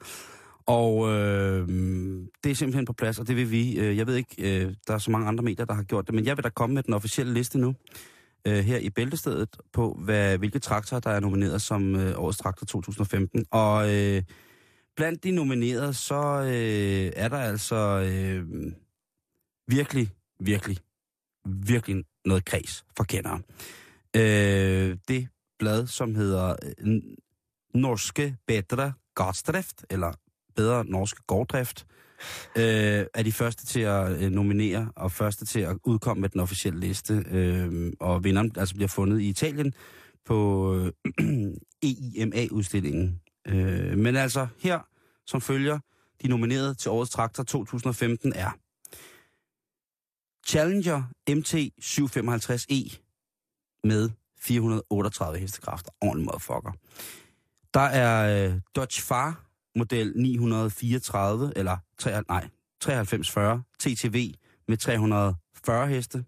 [0.72, 1.67] Og øh,
[2.43, 3.80] det er simpelthen på plads, og det vil vi.
[3.80, 6.15] Øh, jeg ved ikke, øh, der er så mange andre medier, der har gjort det,
[6.15, 7.76] men jeg vil da komme med den officielle liste nu
[8.47, 12.65] øh, her i Bæltestedet på, hvad, hvilke traktorer, der er nomineret som øh, årets traktor
[12.65, 13.45] 2015.
[13.51, 14.24] Og øh,
[14.95, 17.76] blandt de nominerede, så øh, er der altså
[18.11, 18.45] øh,
[19.67, 20.09] virkelig,
[20.39, 20.78] virkelig,
[21.45, 23.41] virkelig noget kreds for kendere.
[24.15, 25.28] Øh, det
[25.59, 27.01] blad, som hedder øh,
[27.74, 30.13] Norske Bedre Gårdsdrift, eller
[30.56, 31.86] Bedre Norske Gårddrift,
[32.56, 36.39] øh, er de første til at øh, nominere og første til at udkomme med den
[36.39, 37.26] officielle liste.
[37.32, 39.74] Øh, og vinderen altså bliver fundet i Italien
[40.26, 40.91] på øh,
[41.89, 43.22] EIMA-udstillingen.
[43.47, 44.80] Øh, men altså her,
[45.26, 45.80] som følger,
[46.22, 48.52] de nominerede til årets traktor 2015 er
[50.47, 52.97] Challenger MT 755E
[53.84, 54.10] med
[54.41, 55.91] 438 hestekræfter.
[56.02, 56.72] Ordentlig motherfucker.
[57.74, 62.47] Der er øh, Dodge Far model 934, eller 3, nej,
[62.82, 64.34] 9340 TTV
[64.67, 66.24] med 340 heste.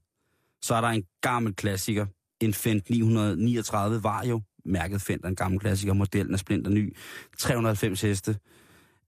[0.62, 2.06] Så er der en gammel klassiker,
[2.40, 6.96] en Fendt 939 Vario, mærket Fendt er en gammel klassiker, modellen er splinter ny,
[7.38, 8.38] 390 heste.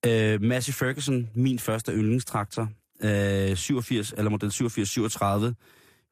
[0.05, 2.69] Øh, Massey Ferguson, min første yndlingstraktor,
[3.01, 5.55] øh, 87, eller model 8737,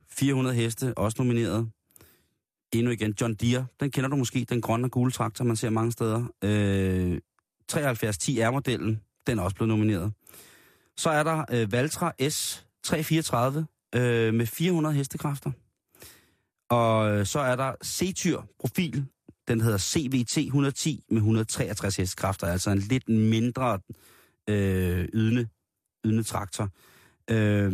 [0.09, 1.69] 400 heste, også nomineret.
[2.73, 5.69] Endnu igen, John Deere, den kender du måske, den grønne og gule traktor, man ser
[5.69, 6.25] mange steder.
[6.43, 7.19] Øh,
[7.69, 10.13] 7310 R-modellen, den er også blevet nomineret.
[10.97, 15.51] Så er der øh, Valtra S334 øh, med 400 hestekræfter.
[16.69, 19.05] Og øh, så er der C-Tyr profil,
[19.47, 23.79] den hedder CVT 110 med 163 hestekræfter, altså en lidt mindre
[24.49, 25.47] øh, ydende,
[26.05, 26.69] ydende traktor.
[27.29, 27.73] Øh,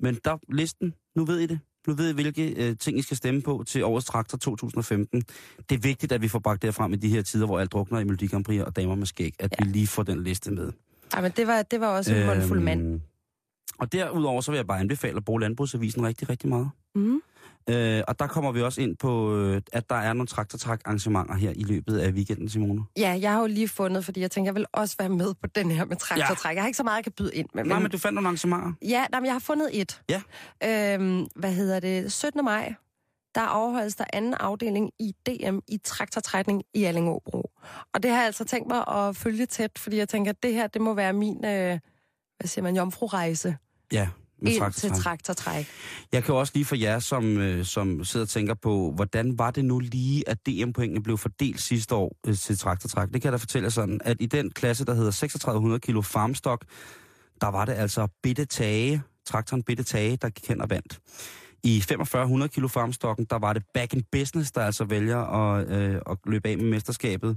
[0.00, 1.60] men der listen, nu ved I det.
[1.86, 5.22] Nu ved I, hvilke øh, ting I skal stemme på til årets traktor 2015.
[5.70, 7.72] Det er vigtigt, at vi får bragt det frem i de her tider, hvor alt
[7.72, 9.64] drukner i Melodi Grand Prix og damer med skæg, at ja.
[9.64, 10.72] vi lige får den liste med.
[11.12, 12.80] Ej, men det var, det var også en mundfuld mand.
[12.82, 13.00] Øhm,
[13.78, 16.70] Og derudover så vil jeg bare anbefale at bruge Landbrugsavisen rigtig, rigtig meget.
[16.94, 17.20] Mm.
[17.70, 21.34] Øh, og der kommer vi også ind på, øh, at der er nogle traktortræk arrangementer
[21.34, 22.82] her i løbet af weekenden, Simone.
[22.96, 25.46] Ja, jeg har jo lige fundet, fordi jeg tænkte, jeg vil også være med på
[25.46, 26.50] den her med traktortræk.
[26.50, 26.54] Ja.
[26.54, 27.64] Jeg har ikke så meget, jeg kan byde ind med.
[27.64, 28.72] Nej, men du fandt nogle arrangementer.
[28.82, 30.02] Ja, nej, men jeg har fundet et.
[30.08, 30.22] Ja.
[30.64, 32.12] Øhm, hvad hedder det?
[32.12, 32.44] 17.
[32.44, 32.74] maj,
[33.34, 37.50] der afholdes der anden afdeling i DM i traktortrækning i Allingåbro.
[37.94, 40.54] Og det har jeg altså tænkt mig at følge tæt, fordi jeg tænker, at det
[40.54, 41.78] her, det må være min, øh,
[42.38, 43.56] hvad siger man, jomfrurejse
[43.92, 44.08] Ja,
[44.44, 45.02] med ind til traktortræk.
[45.02, 45.66] traktortræk.
[46.12, 49.50] Jeg kan også lige for jer, som, øh, som sidder og tænker på, hvordan var
[49.50, 53.08] det nu lige, at DM-pointene blev fordelt sidste år øh, til traktortræk?
[53.12, 56.02] Det kan jeg da fortælle jer sådan, at i den klasse, der hedder 3600 kilo
[56.02, 56.64] farmstock,
[57.40, 61.00] der var det altså Bitte Tage, traktoren Bitte Tage, der gik hen og vandt.
[61.62, 66.00] I 4500 kilo farmstokken, der var det Back in Business, der altså vælger at, øh,
[66.10, 67.36] at løbe af med mesterskabet.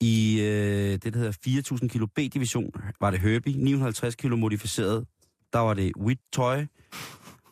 [0.00, 2.70] I øh, det, der hedder 4000 kilo B-division,
[3.00, 3.56] var det Herbie.
[3.56, 5.04] 950 kilo modificeret,
[5.52, 6.56] der var det Wit Toy.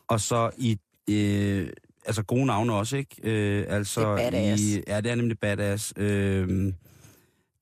[0.07, 0.77] Og så i,
[1.09, 1.69] øh,
[2.05, 3.15] altså gode navne også, ikke?
[3.23, 4.61] Øh, altså Det er badass.
[4.63, 5.93] I, ja, det er nemlig badass.
[5.97, 6.73] Øh,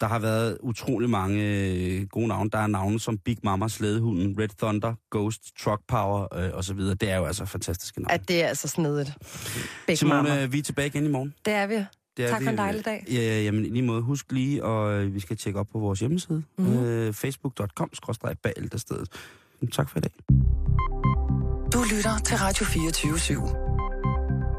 [0.02, 2.50] der har været utrolig mange øh, gode navne.
[2.50, 6.74] Der er navne som Big Mama, Slædehunden, Red Thunder, Ghost, Truck Power øh, og så
[6.74, 6.96] videre.
[6.96, 8.14] Det er jo altså fantastiske navne.
[8.14, 9.12] At det er altså snedigt.
[9.88, 10.30] Big Mama.
[10.30, 11.34] Simone, vi er tilbage igen i morgen.
[11.46, 11.76] Det er vi.
[12.18, 12.46] Det er Tak vi.
[12.46, 13.06] for en dejlig dag.
[13.08, 14.02] Ja, ja, jamen i lige måde.
[14.02, 16.44] Husk lige, og øh, vi skal tjekke op på vores hjemmeside.
[16.58, 16.68] Mhm.
[16.68, 16.86] Mm-hmm.
[16.86, 19.10] Øh, Facebook.com, skrådstræk bag stedet.
[19.68, 20.12] Tak for i dag.
[21.74, 23.56] Du lytter til Radio 24 /7.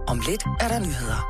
[0.06, 1.20] Om lidt er der nyheder.